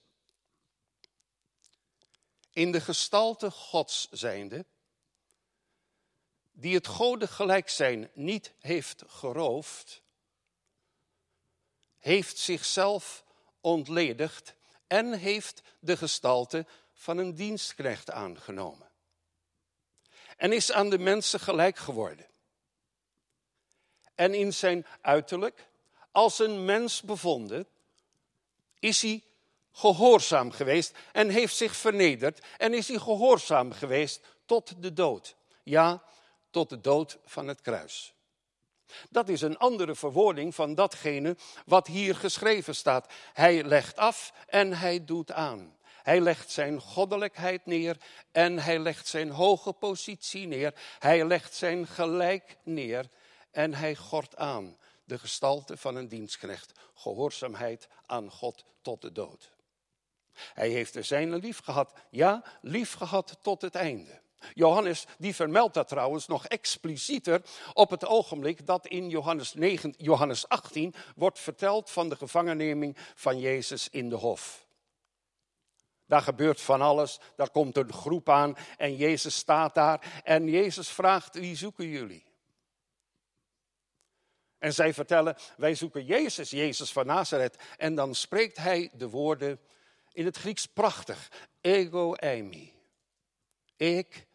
in 2.50 2.72
de 2.72 2.80
gestalte 2.80 3.50
Gods 3.50 4.08
zijnde, 4.10 4.64
die 6.52 6.74
het 6.74 6.86
gode 6.86 7.26
gelijk 7.26 7.68
zijn 7.68 8.10
niet 8.14 8.52
heeft 8.58 9.02
geroofd, 9.06 10.02
heeft 11.98 12.38
zichzelf 12.38 13.24
ontledigd 13.60 14.54
en 14.86 15.12
heeft 15.12 15.62
de 15.80 15.96
gestalte 15.96 16.66
van 16.96 17.18
een 17.18 17.34
dienstknecht 17.34 18.10
aangenomen. 18.10 18.88
En 20.36 20.52
is 20.52 20.72
aan 20.72 20.90
de 20.90 20.98
mensen 20.98 21.40
gelijk 21.40 21.76
geworden. 21.76 22.26
En 24.14 24.34
in 24.34 24.54
zijn 24.54 24.86
uiterlijk, 25.00 25.68
als 26.10 26.38
een 26.38 26.64
mens 26.64 27.02
bevonden, 27.02 27.66
is 28.78 29.02
hij 29.02 29.22
gehoorzaam 29.72 30.50
geweest 30.50 30.98
en 31.12 31.28
heeft 31.28 31.56
zich 31.56 31.76
vernederd 31.76 32.46
en 32.56 32.74
is 32.74 32.88
hij 32.88 32.98
gehoorzaam 32.98 33.72
geweest 33.72 34.20
tot 34.46 34.82
de 34.82 34.92
dood. 34.92 35.36
Ja, 35.62 36.02
tot 36.50 36.68
de 36.68 36.80
dood 36.80 37.18
van 37.24 37.48
het 37.48 37.60
kruis. 37.60 38.14
Dat 39.10 39.28
is 39.28 39.40
een 39.40 39.58
andere 39.58 39.94
verwoording 39.94 40.54
van 40.54 40.74
datgene 40.74 41.36
wat 41.64 41.86
hier 41.86 42.16
geschreven 42.16 42.74
staat. 42.74 43.12
Hij 43.32 43.64
legt 43.64 43.96
af 43.96 44.32
en 44.46 44.72
hij 44.72 45.04
doet 45.04 45.32
aan. 45.32 45.76
Hij 46.06 46.20
legt 46.20 46.50
zijn 46.50 46.80
goddelijkheid 46.80 47.66
neer 47.66 47.96
en 48.32 48.58
hij 48.58 48.78
legt 48.78 49.06
zijn 49.06 49.30
hoge 49.30 49.72
positie 49.72 50.46
neer. 50.46 50.74
Hij 50.98 51.26
legt 51.26 51.54
zijn 51.54 51.86
gelijk 51.86 52.56
neer 52.62 53.08
en 53.50 53.74
hij 53.74 53.96
gort 53.96 54.36
aan 54.36 54.76
de 55.04 55.18
gestalte 55.18 55.76
van 55.76 55.96
een 55.96 56.08
dienstknecht. 56.08 56.72
Gehoorzaamheid 56.94 57.88
aan 58.06 58.30
God 58.30 58.64
tot 58.82 59.02
de 59.02 59.12
dood. 59.12 59.52
Hij 60.32 60.68
heeft 60.68 60.92
de 60.92 61.02
zijne 61.02 61.36
lief 61.36 61.60
gehad, 61.60 61.92
ja, 62.10 62.44
lief 62.60 62.92
gehad 62.92 63.38
tot 63.42 63.62
het 63.62 63.74
einde. 63.74 64.20
Johannes 64.54 65.06
die 65.18 65.34
vermeldt 65.34 65.74
dat 65.74 65.88
trouwens 65.88 66.26
nog 66.26 66.46
explicieter 66.46 67.42
op 67.72 67.90
het 67.90 68.06
ogenblik 68.06 68.66
dat 68.66 68.86
in 68.86 69.08
Johannes, 69.08 69.54
9, 69.54 69.94
Johannes 69.96 70.48
18 70.48 70.94
wordt 71.16 71.38
verteld 71.38 71.90
van 71.90 72.08
de 72.08 72.16
gevangenneming 72.16 72.96
van 73.14 73.38
Jezus 73.38 73.88
in 73.88 74.08
de 74.08 74.16
hof. 74.16 74.65
Daar 76.06 76.22
gebeurt 76.22 76.60
van 76.60 76.80
alles, 76.80 77.20
daar 77.36 77.50
komt 77.50 77.76
een 77.76 77.92
groep 77.92 78.28
aan 78.28 78.56
en 78.76 78.96
Jezus 78.96 79.36
staat 79.36 79.74
daar 79.74 80.22
en 80.24 80.48
Jezus 80.48 80.88
vraagt, 80.88 81.34
wie 81.34 81.56
zoeken 81.56 81.88
jullie? 81.88 82.24
En 84.58 84.74
zij 84.74 84.94
vertellen, 84.94 85.36
wij 85.56 85.74
zoeken 85.74 86.04
Jezus, 86.04 86.50
Jezus 86.50 86.92
van 86.92 87.06
Nazareth. 87.06 87.56
En 87.76 87.94
dan 87.94 88.14
spreekt 88.14 88.56
hij 88.56 88.90
de 88.92 89.08
woorden 89.08 89.60
in 90.12 90.24
het 90.24 90.36
Grieks 90.36 90.66
prachtig, 90.66 91.30
ego 91.60 92.14
eimi. 92.14 92.74
Ik, 93.76 94.26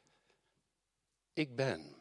ik 1.33 1.55
ben. 1.55 1.95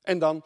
En 0.00 0.18
dan, 0.18 0.44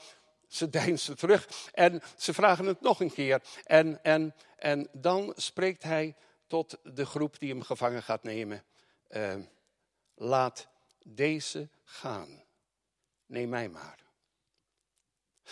ze 0.50 0.68
deinsen 0.70 1.16
terug 1.16 1.70
en 1.72 2.02
ze 2.16 2.34
vragen 2.34 2.66
het 2.66 2.80
nog 2.80 3.00
een 3.00 3.12
keer. 3.12 3.42
En, 3.64 4.04
en, 4.04 4.34
en 4.56 4.88
dan 4.92 5.32
spreekt 5.36 5.82
hij 5.82 6.16
tot 6.46 6.78
de 6.82 7.06
groep 7.06 7.38
die 7.38 7.48
hem 7.48 7.62
gevangen 7.62 8.02
gaat 8.02 8.22
nemen. 8.22 8.64
Uh, 9.08 9.34
laat 10.14 10.68
deze 11.04 11.68
gaan. 11.84 12.44
Neem 13.26 13.48
mij 13.48 13.68
maar. 13.68 13.98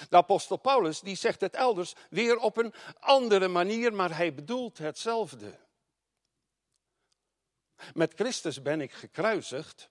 De 0.08 0.16
apostel 0.16 0.56
Paulus 0.56 1.00
die 1.00 1.16
zegt 1.16 1.40
het 1.40 1.54
elders 1.54 1.94
weer 2.10 2.36
op 2.36 2.56
een 2.56 2.74
andere 2.98 3.48
manier, 3.48 3.92
maar 3.92 4.16
hij 4.16 4.34
bedoelt 4.34 4.78
hetzelfde. 4.78 5.58
Met 7.94 8.14
Christus 8.14 8.62
ben 8.62 8.80
ik 8.80 8.92
gekruisigd. 8.92 9.88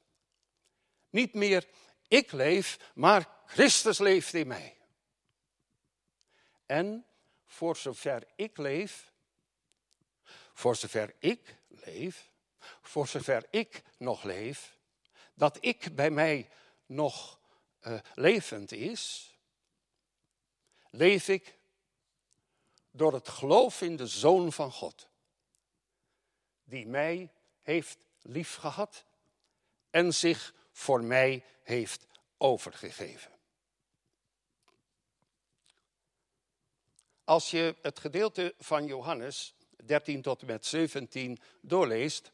Niet 1.10 1.34
meer 1.34 1.68
ik 2.08 2.32
leef, 2.32 2.92
maar 2.94 3.30
Christus 3.46 3.98
leeft 3.98 4.34
in 4.34 4.48
mij. 4.48 4.77
En 6.68 7.06
voor 7.46 7.76
zover 7.76 8.28
ik 8.36 8.58
leef, 8.58 9.12
voor 10.54 10.76
zover 10.76 11.16
ik 11.20 11.56
leef, 11.68 12.30
voor 12.82 13.08
zover 13.08 13.46
ik 13.50 13.84
nog 13.98 14.24
leef, 14.24 14.78
dat 15.34 15.58
ik 15.60 15.96
bij 15.96 16.10
mij 16.10 16.50
nog 16.86 17.40
uh, 17.82 18.00
levend 18.14 18.72
is, 18.72 19.34
leef 20.90 21.28
ik 21.28 21.58
door 22.92 23.14
het 23.14 23.30
geloof 23.30 23.82
in 23.82 23.96
de 23.96 24.08
Zoon 24.08 24.54
van 24.54 24.72
God, 24.72 25.08
die 26.64 26.88
mij 26.88 27.32
heeft 27.62 27.98
liefgehad 28.22 29.06
en 29.90 30.14
zich 30.14 30.54
voor 30.72 31.04
mij 31.04 31.44
heeft 31.64 32.08
overgegeven. 32.38 33.37
Als 37.28 37.52
je 37.52 37.76
het 37.82 38.00
gedeelte 38.00 38.54
van 38.60 38.86
Johannes 38.86 39.56
13 39.86 40.22
tot 40.22 40.42
en 40.42 40.48
met 40.48 40.66
17 40.66 41.40
doorleest, 41.62 42.32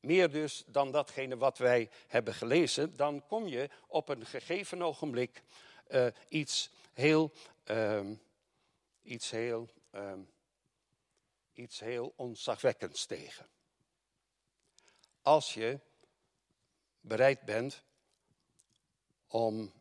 meer 0.00 0.30
dus 0.30 0.64
dan 0.66 0.90
datgene 0.90 1.36
wat 1.36 1.58
wij 1.58 1.90
hebben 2.06 2.34
gelezen, 2.34 2.96
dan 2.96 3.26
kom 3.26 3.46
je 3.46 3.70
op 3.86 4.08
een 4.08 4.26
gegeven 4.26 4.82
ogenblik 4.82 5.42
uh, 5.88 6.06
iets 6.28 6.70
heel, 6.92 7.32
um, 7.64 8.20
iets 9.02 9.30
heel, 9.30 9.68
um, 9.92 10.28
iets 11.52 11.80
heel 11.80 12.12
onzagwekkends 12.16 13.06
tegen. 13.06 13.46
Als 15.22 15.54
je 15.54 15.78
bereid 17.00 17.40
bent 17.40 17.82
om 19.28 19.72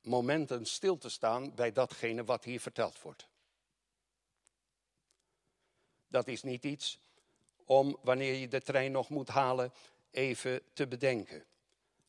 momenten 0.00 0.66
stil 0.66 0.98
te 0.98 1.08
staan 1.08 1.54
bij 1.54 1.72
datgene 1.72 2.24
wat 2.24 2.44
hier 2.44 2.60
verteld 2.60 3.02
wordt. 3.02 3.32
Dat 6.14 6.28
is 6.28 6.42
niet 6.42 6.64
iets 6.64 6.98
om 7.64 7.96
wanneer 8.02 8.34
je 8.34 8.48
de 8.48 8.60
trein 8.60 8.92
nog 8.92 9.08
moet 9.08 9.28
halen 9.28 9.72
even 10.10 10.60
te 10.72 10.86
bedenken. 10.86 11.44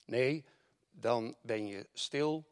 Nee, 0.06 0.46
dan 0.92 1.36
ben 1.42 1.68
je 1.68 1.88
stil 1.94 2.46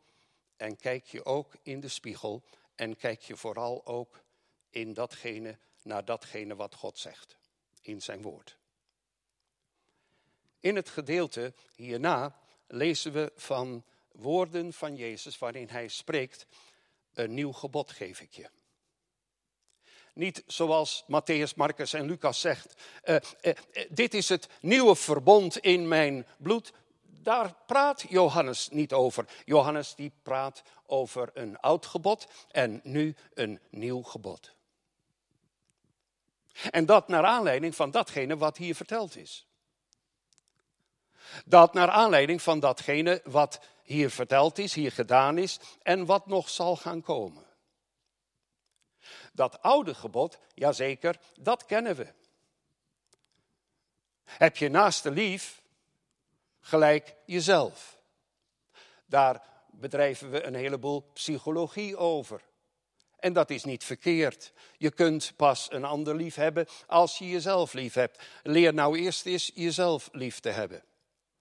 en 0.57 0.77
kijk 0.77 1.05
je 1.05 1.25
ook 1.25 1.53
in 1.61 1.79
de 1.79 1.87
spiegel 1.87 2.43
en 2.75 2.95
kijk 2.95 3.21
je 3.21 3.37
vooral 3.37 3.85
ook 3.85 4.23
in 4.69 4.93
datgene, 4.93 5.57
naar 5.81 6.05
datgene 6.05 6.55
wat 6.55 6.75
God 6.75 6.97
zegt 6.97 7.37
in 7.81 8.01
zijn 8.01 8.21
woord. 8.21 8.57
In 10.59 10.75
het 10.75 10.89
gedeelte 10.89 11.53
hierna 11.75 12.39
lezen 12.67 13.13
we 13.13 13.31
van 13.35 13.83
woorden 14.11 14.73
van 14.73 14.95
Jezus 14.95 15.37
waarin 15.37 15.67
hij 15.69 15.87
spreekt, 15.87 16.45
een 17.13 17.33
nieuw 17.33 17.51
gebod 17.51 17.91
geef 17.91 18.21
ik 18.21 18.31
je. 18.31 18.49
Niet 20.13 20.43
zoals 20.47 21.03
Matthäus, 21.07 21.55
Marcus 21.55 21.93
en 21.93 22.05
Lucas 22.05 22.39
zegt, 22.39 22.73
uh, 23.05 23.15
uh, 23.41 23.53
dit 23.89 24.13
is 24.13 24.29
het 24.29 24.47
nieuwe 24.61 24.95
verbond 24.95 25.57
in 25.57 25.87
mijn 25.87 26.25
bloed. 26.37 26.73
Daar 27.01 27.53
praat 27.65 28.05
Johannes 28.09 28.69
niet 28.69 28.93
over. 28.93 29.25
Johannes 29.45 29.95
die 29.95 30.11
praat 30.23 30.63
over 30.85 31.29
een 31.33 31.59
oud 31.59 31.85
gebod 31.85 32.27
en 32.51 32.79
nu 32.83 33.15
een 33.33 33.59
nieuw 33.69 34.01
gebod. 34.01 34.53
En 36.71 36.85
dat 36.85 37.07
naar 37.07 37.25
aanleiding 37.25 37.75
van 37.75 37.91
datgene 37.91 38.37
wat 38.37 38.57
hier 38.57 38.75
verteld 38.75 39.15
is. 39.15 39.47
Dat 41.45 41.73
naar 41.73 41.89
aanleiding 41.89 42.41
van 42.41 42.59
datgene 42.59 43.21
wat 43.23 43.59
hier 43.83 44.09
verteld 44.09 44.57
is, 44.57 44.73
hier 44.73 44.91
gedaan 44.91 45.37
is 45.37 45.59
en 45.81 46.05
wat 46.05 46.27
nog 46.27 46.49
zal 46.49 46.75
gaan 46.75 47.01
komen. 47.01 47.42
Dat 49.35 49.61
oude 49.61 49.95
gebod, 49.95 50.39
jazeker, 50.53 51.19
dat 51.39 51.65
kennen 51.65 51.95
we. 51.95 52.07
Heb 54.23 54.57
je 54.57 54.69
naaste 54.69 55.11
lief, 55.11 55.61
gelijk 56.59 57.15
jezelf. 57.25 57.97
Daar 59.05 59.43
bedrijven 59.71 60.31
we 60.31 60.43
een 60.43 60.55
heleboel 60.55 61.01
psychologie 61.13 61.97
over. 61.97 62.41
En 63.23 63.33
dat 63.33 63.49
is 63.49 63.63
niet 63.63 63.83
verkeerd. 63.83 64.53
Je 64.77 64.91
kunt 64.91 65.33
pas 65.35 65.71
een 65.71 65.83
ander 65.83 66.15
lief 66.15 66.35
hebben 66.35 66.67
als 66.87 67.17
je 67.17 67.29
jezelf 67.29 67.73
lief 67.73 67.93
hebt. 67.93 68.23
Leer 68.43 68.73
nou 68.73 68.97
eerst 68.97 69.25
eens 69.25 69.51
jezelf 69.55 70.09
lief 70.11 70.39
te 70.39 70.49
hebben. 70.49 70.83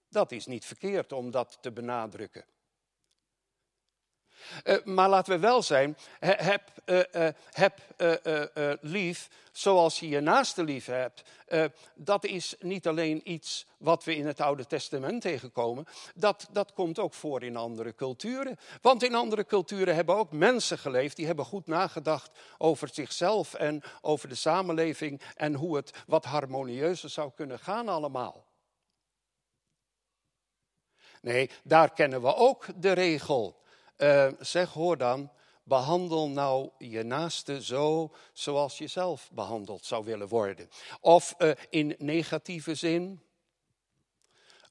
Dat 0.09 0.33
is 0.33 0.46
niet 0.46 0.64
verkeerd 0.64 1.12
om 1.12 1.31
dat 1.31 1.59
te 1.61 1.72
benadrukken. 1.72 2.44
Uh, 4.64 4.76
maar 4.85 5.09
laten 5.09 5.33
we 5.33 5.38
wel 5.38 5.62
zijn, 5.62 5.96
heb, 6.20 6.62
uh, 6.87 7.28
heb 7.50 7.81
lief 8.81 9.28
zoals 9.52 10.00
je 10.00 10.09
je 10.09 10.20
naaste 10.20 10.64
lief 10.64 10.87
hebt. 10.87 11.22
dat 11.94 12.24
is 12.24 12.55
niet 12.59 12.87
alleen 12.87 13.20
iets 13.31 13.66
wat 13.78 14.05
we 14.05 14.16
in 14.16 14.26
het 14.26 14.40
Oude 14.40 14.66
Testament 14.66 15.22
tegenkomen. 15.22 15.85
Dat, 16.14 16.48
dat 16.52 16.72
komt 16.72 16.98
ook 16.98 17.14
voor 17.14 17.42
in 17.42 17.57
andere 17.57 17.94
culturen. 17.94 18.59
Want 18.81 19.02
in 19.02 19.14
andere 19.14 19.46
culturen 19.46 19.94
hebben 19.94 20.16
ook 20.16 20.33
mensen 20.33 20.78
geleefd 20.78 21.16
die 21.16 21.26
hebben 21.26 21.44
goed 21.44 21.66
nagedacht 21.66 22.31
over 22.59 22.88
zichzelf 22.92 23.55
en 23.55 23.83
over 24.00 24.28
de 24.28 24.35
samenleving 24.35 25.20
en 25.37 25.55
hoe 25.55 25.76
het 25.76 26.02
wat 26.07 26.24
harmonieuzer 26.24 27.11
zou 27.11 27.31
kunnen 27.35 27.59
gaan 27.59 27.88
allemaal. 27.88 28.50
Nee, 31.22 31.50
daar 31.64 31.92
kennen 31.92 32.22
we 32.22 32.35
ook 32.35 32.66
de 32.76 32.92
regel. 32.92 33.62
Uh, 34.03 34.29
zeg, 34.41 34.73
hoor 34.73 34.97
dan, 34.97 35.31
behandel 35.62 36.29
nou 36.29 36.71
je 36.79 37.03
naaste 37.03 37.62
zo 37.62 38.15
zoals 38.33 38.79
je 38.79 38.87
zelf 38.87 39.31
behandeld 39.33 39.85
zou 39.85 40.05
willen 40.05 40.29
worden. 40.29 40.69
Of 41.01 41.35
uh, 41.38 41.51
in 41.71 41.95
negatieve 41.99 42.75
zin, 42.75 43.23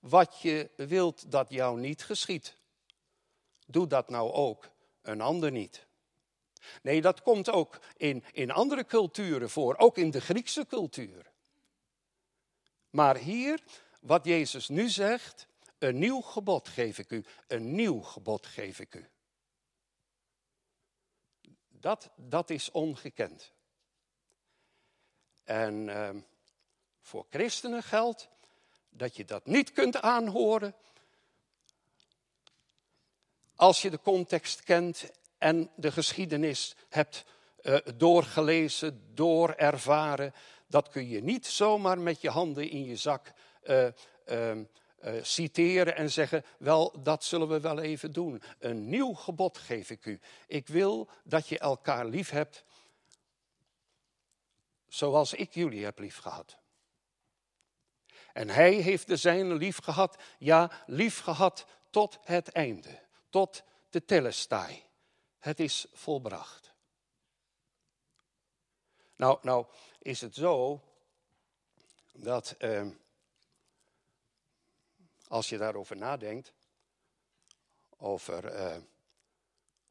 wat 0.02 0.41
je 0.41 0.70
wilt 0.76 1.32
dat 1.32 1.50
jou 1.50 1.80
niet 1.80 2.04
geschiet, 2.04 2.56
doe 3.67 3.88
dat 3.88 4.10
nou 4.10 4.32
ook 4.32 4.70
een 5.02 5.22
ander 5.22 5.52
niet. 5.52 5.86
Nee, 6.82 7.02
dat 7.02 7.22
komt 7.22 7.50
ook 7.50 7.80
in, 7.98 8.24
in 8.32 8.52
andere 8.52 8.86
culturen 8.86 9.50
voor, 9.50 9.78
ook 9.78 9.98
in 9.98 10.12
de 10.12 10.22
Griekse 10.22 10.65
cultuur. 10.65 11.32
Maar 12.89 13.17
hier, 13.17 13.63
wat 14.00 14.26
Jezus 14.26 14.67
nu 14.67 14.89
zegt, 14.89 15.48
een 15.78 16.00
nieuw 16.00 16.22
gebod 16.22 16.67
geef 16.67 16.98
ik 16.98 17.12
u, 17.12 17.26
een 17.48 17.76
nieuw 17.76 18.02
gebod 18.02 18.48
geef 18.48 18.80
ik 18.80 18.96
u. 18.96 19.10
Dat, 21.82 22.10
dat 22.15 22.50
is 22.50 22.72
ongekend. 22.72 23.52
En 25.44 25.88
uh, 25.88 26.10
voor 27.02 27.26
christenen 27.30 27.84
geldt 27.84 28.30
dat 28.89 29.15
je 29.15 29.26
dat 29.26 29.46
niet 29.46 29.72
kunt 29.72 30.02
aanhoren 30.02 30.76
als 33.56 33.82
je 33.82 33.89
de 33.89 34.00
context 34.00 34.63
kent 34.63 35.12
en 35.38 35.70
de 35.76 35.91
geschiedenis 35.91 36.76
hebt 36.89 37.26
uh, 37.62 37.78
doorgelezen, 37.96 39.15
doorervaren. 39.15 40.34
Dat 40.67 40.89
kun 40.89 41.10
je 41.10 41.24
niet 41.24 41.48
zomaar 41.48 42.00
met 42.00 42.22
je 42.22 42.30
handen 42.30 42.70
in 42.70 42.86
je 42.86 42.96
zak 42.96 43.34
uh, 43.63 43.88
uh, 45.03 45.23
citeren 45.23 45.95
en 45.95 46.11
zeggen, 46.11 46.45
wel, 46.57 47.03
dat 47.03 47.23
zullen 47.23 47.47
we 47.47 47.59
wel 47.59 47.79
even 47.79 48.11
doen. 48.11 48.41
Een 48.59 48.89
nieuw 48.89 49.13
gebod 49.13 49.57
geef 49.57 49.89
ik 49.89 50.05
u. 50.05 50.19
Ik 50.47 50.67
wil 50.67 51.09
dat 51.23 51.47
je 51.47 51.59
elkaar 51.59 52.05
lief 52.05 52.29
hebt 52.29 52.63
zoals 54.87 55.33
ik 55.33 55.53
jullie 55.53 55.83
heb 55.83 55.99
lief 55.99 56.17
gehad. 56.17 56.57
En 58.33 58.49
hij 58.49 58.73
heeft 58.73 59.07
de 59.07 59.15
zijne 59.15 59.55
lief 59.55 59.77
gehad, 59.77 60.17
ja, 60.37 60.71
lief 60.85 61.19
gehad 61.19 61.65
tot 61.89 62.19
het 62.23 62.49
einde, 62.49 62.99
tot 63.29 63.63
de 63.89 64.05
telestai. 64.05 64.83
Het 65.39 65.59
is 65.59 65.85
volbracht. 65.93 66.73
Nou, 69.15 69.39
nou 69.41 69.65
is 69.99 70.21
het 70.21 70.35
zo 70.35 70.81
dat 72.11 72.55
uh, 72.59 72.87
als 75.32 75.50
je 75.50 75.58
daarover 75.58 75.98
nadenkt, 75.98 76.54
over 77.98 78.56
uh, 78.56 78.76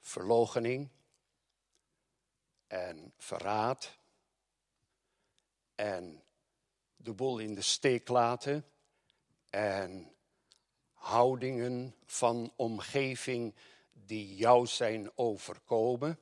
verlogening 0.00 0.88
en 2.66 3.12
verraad 3.18 3.98
en 5.74 6.22
de 6.96 7.12
boel 7.12 7.38
in 7.38 7.54
de 7.54 7.62
steek 7.62 8.08
laten 8.08 8.64
en 9.50 10.12
houdingen 10.92 11.94
van 12.04 12.52
omgeving 12.56 13.54
die 13.92 14.36
jou 14.36 14.66
zijn 14.66 15.10
overkomen 15.14 16.18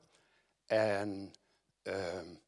en 0.67 1.33
um, 1.83 2.41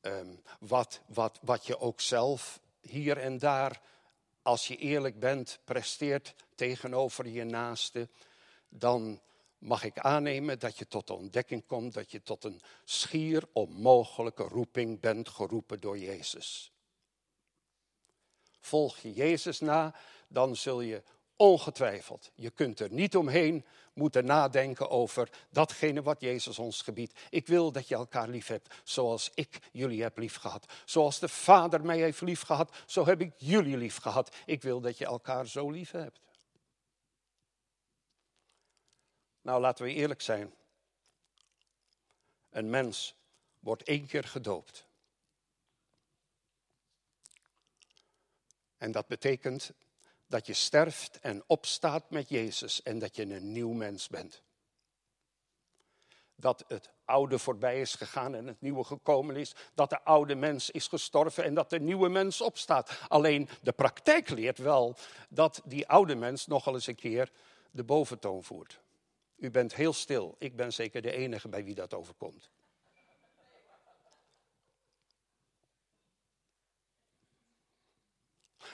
um, 0.00 0.42
wat, 0.60 1.00
wat, 1.06 1.38
wat 1.42 1.66
je 1.66 1.78
ook 1.78 2.00
zelf 2.00 2.60
hier 2.80 3.18
en 3.18 3.38
daar 3.38 3.80
als 4.48 4.68
je 4.68 4.76
eerlijk 4.76 5.18
bent, 5.18 5.58
presteert 5.64 6.34
tegenover 6.54 7.28
je 7.28 7.44
naaste, 7.44 8.08
dan 8.68 9.20
mag 9.58 9.84
ik 9.84 9.98
aannemen 9.98 10.58
dat 10.58 10.78
je 10.78 10.86
tot 10.86 11.06
de 11.06 11.12
ontdekking 11.12 11.66
komt 11.66 11.94
dat 11.94 12.10
je 12.10 12.22
tot 12.22 12.44
een 12.44 12.60
schier 12.84 13.42
onmogelijke 13.52 14.42
roeping 14.42 15.00
bent 15.00 15.28
geroepen 15.28 15.80
door 15.80 15.98
Jezus. 15.98 16.72
Volg 18.60 18.98
je 18.98 19.12
Jezus 19.12 19.60
na, 19.60 19.94
dan 20.28 20.56
zul 20.56 20.80
je 20.80 21.02
ongetwijfeld, 21.36 22.30
je 22.34 22.50
kunt 22.50 22.80
er 22.80 22.92
niet 22.92 23.16
omheen, 23.16 23.64
moeten 23.98 24.24
nadenken 24.24 24.90
over 24.90 25.30
datgene 25.50 26.02
wat 26.02 26.20
Jezus 26.20 26.58
ons 26.58 26.82
gebiedt. 26.82 27.18
Ik 27.30 27.46
wil 27.46 27.72
dat 27.72 27.88
je 27.88 27.94
elkaar 27.94 28.28
lief 28.28 28.46
hebt 28.46 28.74
zoals 28.84 29.30
ik 29.34 29.58
jullie 29.72 30.02
heb 30.02 30.18
lief 30.18 30.36
gehad. 30.36 30.72
Zoals 30.84 31.18
de 31.18 31.28
Vader 31.28 31.84
mij 31.84 31.98
heeft 31.98 32.20
lief 32.20 32.42
gehad, 32.42 32.76
zo 32.86 33.06
heb 33.06 33.20
ik 33.20 33.32
jullie 33.36 33.76
lief 33.76 33.96
gehad. 33.96 34.36
Ik 34.46 34.62
wil 34.62 34.80
dat 34.80 34.98
je 34.98 35.04
elkaar 35.04 35.46
zo 35.46 35.70
lief 35.70 35.90
hebt. 35.90 36.20
Nou, 39.40 39.60
laten 39.60 39.84
we 39.84 39.92
eerlijk 39.92 40.22
zijn. 40.22 40.54
Een 42.50 42.70
mens 42.70 43.14
wordt 43.58 43.82
één 43.82 44.06
keer 44.06 44.24
gedoopt. 44.24 44.86
En 48.76 48.92
dat 48.92 49.06
betekent 49.06 49.72
dat 50.28 50.46
je 50.46 50.52
sterft 50.52 51.18
en 51.20 51.42
opstaat 51.46 52.10
met 52.10 52.28
Jezus 52.28 52.82
en 52.82 52.98
dat 52.98 53.16
je 53.16 53.22
een 53.22 53.52
nieuw 53.52 53.72
mens 53.72 54.08
bent. 54.08 54.42
Dat 56.34 56.64
het 56.68 56.90
oude 57.04 57.38
voorbij 57.38 57.80
is 57.80 57.94
gegaan 57.94 58.34
en 58.34 58.46
het 58.46 58.60
nieuwe 58.60 58.84
gekomen 58.84 59.36
is. 59.36 59.54
Dat 59.74 59.90
de 59.90 60.04
oude 60.04 60.34
mens 60.34 60.70
is 60.70 60.86
gestorven 60.86 61.44
en 61.44 61.54
dat 61.54 61.70
de 61.70 61.80
nieuwe 61.80 62.08
mens 62.08 62.40
opstaat. 62.40 63.00
Alleen 63.08 63.48
de 63.62 63.72
praktijk 63.72 64.28
leert 64.28 64.58
wel 64.58 64.96
dat 65.28 65.60
die 65.64 65.88
oude 65.88 66.14
mens 66.14 66.46
nogal 66.46 66.74
eens 66.74 66.86
een 66.86 66.94
keer 66.94 67.30
de 67.70 67.84
boventoon 67.84 68.44
voert. 68.44 68.80
U 69.36 69.50
bent 69.50 69.74
heel 69.74 69.92
stil. 69.92 70.34
Ik 70.38 70.56
ben 70.56 70.72
zeker 70.72 71.02
de 71.02 71.12
enige 71.12 71.48
bij 71.48 71.64
wie 71.64 71.74
dat 71.74 71.94
overkomt. 71.94 72.50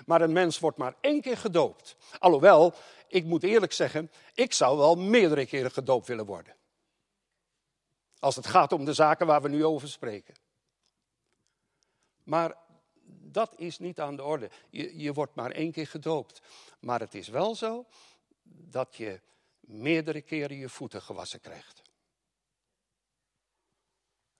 Maar 0.07 0.20
een 0.20 0.33
mens 0.33 0.59
wordt 0.59 0.78
maar 0.78 0.94
één 1.00 1.20
keer 1.20 1.37
gedoopt. 1.37 1.96
Alhoewel, 2.18 2.74
ik 3.09 3.24
moet 3.24 3.42
eerlijk 3.42 3.72
zeggen, 3.72 4.11
ik 4.35 4.52
zou 4.52 4.78
wel 4.78 4.96
meerdere 4.96 5.46
keren 5.46 5.70
gedoopt 5.70 6.07
willen 6.07 6.26
worden. 6.26 6.57
Als 8.18 8.37
het 8.37 8.46
gaat 8.46 8.72
om 8.72 8.85
de 8.85 8.92
zaken 8.92 9.26
waar 9.26 9.42
we 9.42 9.48
nu 9.48 9.64
over 9.64 9.88
spreken. 9.88 10.35
Maar 12.22 12.57
dat 13.07 13.54
is 13.57 13.78
niet 13.78 14.00
aan 14.00 14.16
de 14.16 14.22
orde. 14.22 14.50
Je, 14.70 14.98
je 14.98 15.12
wordt 15.12 15.35
maar 15.35 15.50
één 15.50 15.72
keer 15.72 15.87
gedoopt. 15.87 16.40
Maar 16.80 17.00
het 17.00 17.14
is 17.14 17.28
wel 17.28 17.54
zo 17.54 17.87
dat 18.42 18.96
je 18.96 19.20
meerdere 19.61 20.20
keren 20.20 20.57
je 20.57 20.68
voeten 20.68 21.02
gewassen 21.02 21.40
krijgt. 21.40 21.83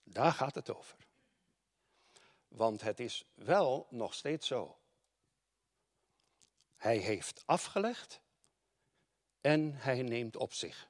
Daar 0.03 0.33
gaat 0.33 0.55
het 0.55 0.75
over. 0.75 0.97
Want 2.49 2.81
het 2.81 3.01
is 3.01 3.25
wel 3.35 3.87
nog 3.91 4.15
steeds 4.15 4.47
zo. 4.47 4.79
Hij 6.85 6.97
heeft 6.97 7.43
afgelegd 7.47 8.21
en 9.41 9.75
hij 9.75 10.03
neemt 10.03 10.37
op 10.37 10.53
zich. 10.53 10.89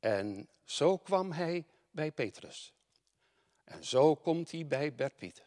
En 0.00 0.48
zo 0.64 0.98
kwam 0.98 1.32
hij 1.32 1.66
bij 1.90 2.12
Petrus. 2.12 2.72
En 3.64 3.84
zo 3.84 4.14
komt 4.14 4.50
hij 4.50 4.66
bij 4.66 4.94
Bert 4.94 5.16
Piet. 5.16 5.44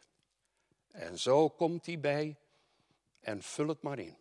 En 0.92 1.20
zo 1.20 1.50
komt 1.50 1.86
hij 1.86 2.00
bij 2.00 2.36
en 3.20 3.44
vul 3.44 3.68
het 3.68 3.82
maar 3.82 4.00
in. 4.00 4.18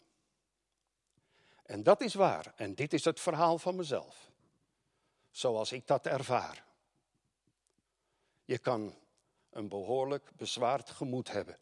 En 1.62 1.82
dat 1.82 2.00
is 2.00 2.14
waar. 2.14 2.52
En 2.56 2.74
dit 2.74 2.92
is 2.92 3.04
het 3.04 3.20
verhaal 3.20 3.58
van 3.58 3.76
mezelf. 3.76 4.30
Zoals 5.30 5.72
ik 5.72 5.86
dat 5.86 6.06
ervaar. 6.06 6.64
Je 8.44 8.58
kan 8.58 8.98
een 9.50 9.68
behoorlijk 9.68 10.30
bezwaard 10.36 10.90
gemoed 10.90 11.30
hebben. 11.30 11.58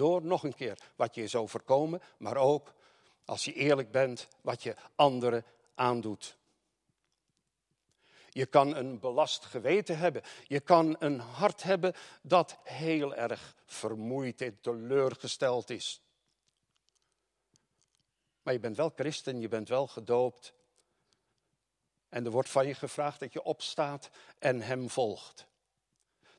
Door 0.00 0.24
nog 0.24 0.42
een 0.42 0.54
keer 0.54 0.78
wat 0.96 1.14
je 1.14 1.22
is 1.22 1.34
overkomen, 1.34 2.02
maar 2.18 2.36
ook 2.36 2.74
als 3.24 3.44
je 3.44 3.52
eerlijk 3.52 3.90
bent 3.90 4.28
wat 4.40 4.62
je 4.62 4.76
anderen 4.94 5.44
aandoet. 5.74 6.36
Je 8.30 8.46
kan 8.46 8.76
een 8.76 8.98
belast 8.98 9.44
geweten 9.44 9.98
hebben. 9.98 10.22
Je 10.46 10.60
kan 10.60 10.96
een 10.98 11.18
hart 11.18 11.62
hebben 11.62 11.94
dat 12.22 12.58
heel 12.62 13.14
erg 13.14 13.56
vermoeid 13.66 14.40
en 14.40 14.60
teleurgesteld 14.60 15.70
is. 15.70 16.02
Maar 18.42 18.54
je 18.54 18.60
bent 18.60 18.76
wel 18.76 18.92
christen, 18.94 19.40
je 19.40 19.48
bent 19.48 19.68
wel 19.68 19.86
gedoopt. 19.86 20.52
En 22.08 22.24
er 22.24 22.30
wordt 22.30 22.50
van 22.50 22.66
je 22.66 22.74
gevraagd 22.74 23.20
dat 23.20 23.32
je 23.32 23.42
opstaat 23.42 24.10
en 24.38 24.60
hem 24.60 24.90
volgt. 24.90 25.46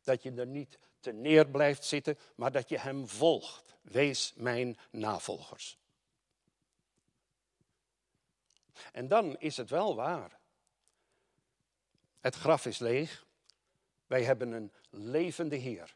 Dat 0.04 0.24
je 0.24 0.32
er 0.32 0.48
niet 0.48 0.80
te 1.02 1.12
neer 1.12 1.48
blijft 1.48 1.86
zitten, 1.86 2.18
maar 2.36 2.52
dat 2.52 2.70
je 2.70 2.80
hem 2.80 3.08
volgt. 3.08 3.76
Wees 3.82 4.34
mijn 4.36 4.78
navolgers. 4.90 5.78
En 8.92 9.08
dan 9.08 9.38
is 9.40 9.58
het 9.58 9.70
wel 9.70 9.96
waar. 9.96 10.40
Het 12.20 12.36
graf 12.36 12.66
is 12.66 12.80
leeg. 12.80 13.26
Wij 14.08 14.24
hebben 14.24 14.52
een 14.52 14.72
levende 14.90 15.56
Heer. 15.56 15.96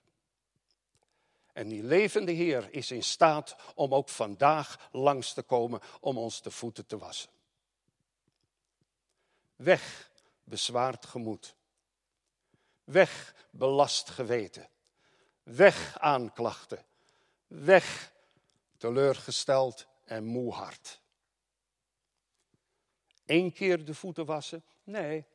En 1.53 1.67
die 1.67 1.83
levende 1.83 2.31
Heer 2.31 2.73
is 2.73 2.91
in 2.91 3.03
staat 3.03 3.55
om 3.75 3.93
ook 3.93 4.09
vandaag 4.09 4.89
langs 4.91 5.33
te 5.33 5.41
komen 5.41 5.81
om 5.99 6.17
ons 6.17 6.41
de 6.41 6.51
voeten 6.51 6.85
te 6.85 6.97
wassen. 6.97 7.29
Weg 9.55 10.11
bezwaard 10.43 11.05
gemoed. 11.05 11.55
Weg 12.83 13.35
belast 13.49 14.09
geweten. 14.09 14.69
Weg 15.45 15.99
aanklachten. 15.99 16.86
Weg 17.47 18.12
teleurgesteld 18.77 19.88
en 20.03 20.23
moe 20.25 20.53
hart. 20.53 20.99
Eén 23.25 23.53
keer 23.53 23.86
de 23.86 23.93
voeten 23.93 24.25
wassen? 24.25 24.63
Nee, 24.84 25.25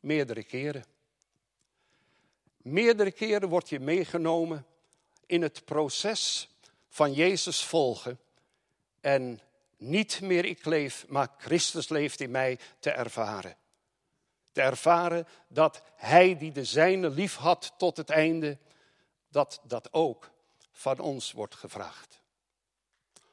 meerdere 0.00 0.42
keren. 0.42 0.84
Meerdere 2.56 3.12
keren 3.12 3.48
word 3.48 3.68
je 3.68 3.80
meegenomen 3.80 4.66
in 5.26 5.42
het 5.42 5.64
proces 5.64 6.48
van 6.88 7.12
Jezus 7.12 7.64
volgen 7.64 8.18
en 9.00 9.40
niet 9.76 10.20
meer 10.20 10.44
ik 10.44 10.64
leef, 10.64 11.08
maar 11.08 11.28
Christus 11.38 11.88
leeft 11.88 12.20
in 12.20 12.30
mij 12.30 12.58
te 12.78 12.90
ervaren. 12.90 13.56
Te 14.52 14.62
ervaren 14.62 15.26
dat 15.48 15.82
Hij 15.94 16.38
die 16.38 16.52
de 16.52 16.64
zijne 16.64 17.10
lief 17.10 17.36
had 17.36 17.74
tot 17.76 17.96
het 17.96 18.10
einde, 18.10 18.58
dat 19.38 19.60
dat 19.62 19.92
ook 19.92 20.30
van 20.70 20.98
ons 20.98 21.32
wordt 21.32 21.54
gevraagd. 21.54 22.20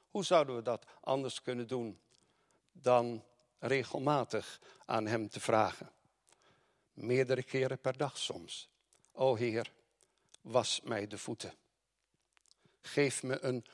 Hoe 0.10 0.24
zouden 0.24 0.56
we 0.56 0.62
dat 0.62 0.86
anders 1.02 1.42
kunnen 1.42 1.68
doen 1.68 2.00
dan 2.72 3.24
regelmatig 3.60 4.60
aan 4.86 5.06
Hem 5.06 5.30
te 5.30 5.40
vragen? 5.40 5.92
Meerdere 6.94 7.44
keren 7.44 7.80
per 7.80 7.98
dag 7.98 8.18
soms. 8.18 8.70
O 9.12 9.36
Heer, 9.36 9.72
was 10.42 10.82
mij 10.82 11.08
de 11.08 11.18
voeten. 11.18 11.54
Geef 12.82 13.24
me 13.24 13.44
een 13.44 13.66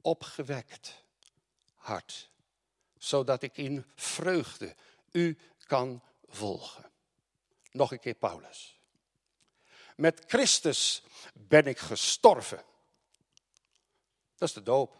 opgewekt 0.00 1.04
hart, 1.74 2.30
zodat 2.98 3.42
ik 3.42 3.56
in 3.56 3.84
vreugde 3.94 4.74
u 5.10 5.38
kan 5.66 6.02
volgen. 6.26 6.90
Nog 7.70 7.92
een 7.92 8.00
keer 8.00 8.14
Paulus. 8.14 8.77
Met 9.98 10.24
Christus 10.26 11.02
ben 11.32 11.66
ik 11.66 11.78
gestorven. 11.78 12.64
Dat 14.36 14.48
is 14.48 14.54
de 14.54 14.62
doop. 14.62 14.96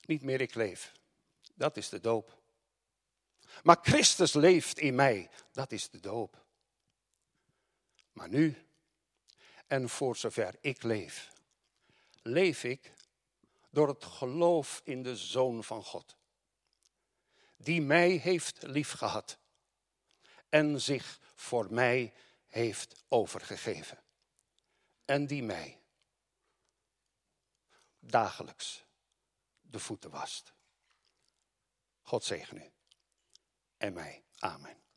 Niet 0.00 0.22
meer 0.22 0.40
ik 0.40 0.54
leef. 0.54 0.92
Dat 1.54 1.76
is 1.76 1.88
de 1.88 2.00
doop. 2.00 2.38
Maar 3.62 3.78
Christus 3.82 4.32
leeft 4.32 4.78
in 4.78 4.94
mij. 4.94 5.30
Dat 5.52 5.72
is 5.72 5.90
de 5.90 6.00
doop. 6.00 6.44
Maar 8.12 8.28
nu 8.28 8.66
en 9.66 9.88
voor 9.88 10.16
zover 10.16 10.54
ik 10.60 10.82
leef, 10.82 11.32
leef 12.22 12.64
ik 12.64 12.92
door 13.70 13.88
het 13.88 14.04
geloof 14.04 14.80
in 14.84 15.02
de 15.02 15.16
Zoon 15.16 15.64
van 15.64 15.84
God. 15.84 16.16
Die 17.56 17.82
mij 17.82 18.10
heeft 18.10 18.62
liefgehad 18.62 19.39
en 20.50 20.80
zich 20.80 21.20
voor 21.34 21.72
mij 21.72 22.12
heeft 22.46 23.04
overgegeven. 23.08 23.98
En 25.04 25.26
die 25.26 25.42
mij 25.42 25.80
dagelijks 27.98 28.84
de 29.60 29.78
voeten 29.78 30.10
wast. 30.10 30.52
God 32.02 32.24
zegen 32.24 32.56
u 32.56 32.70
en 33.76 33.92
mij. 33.92 34.24
Amen. 34.38 34.89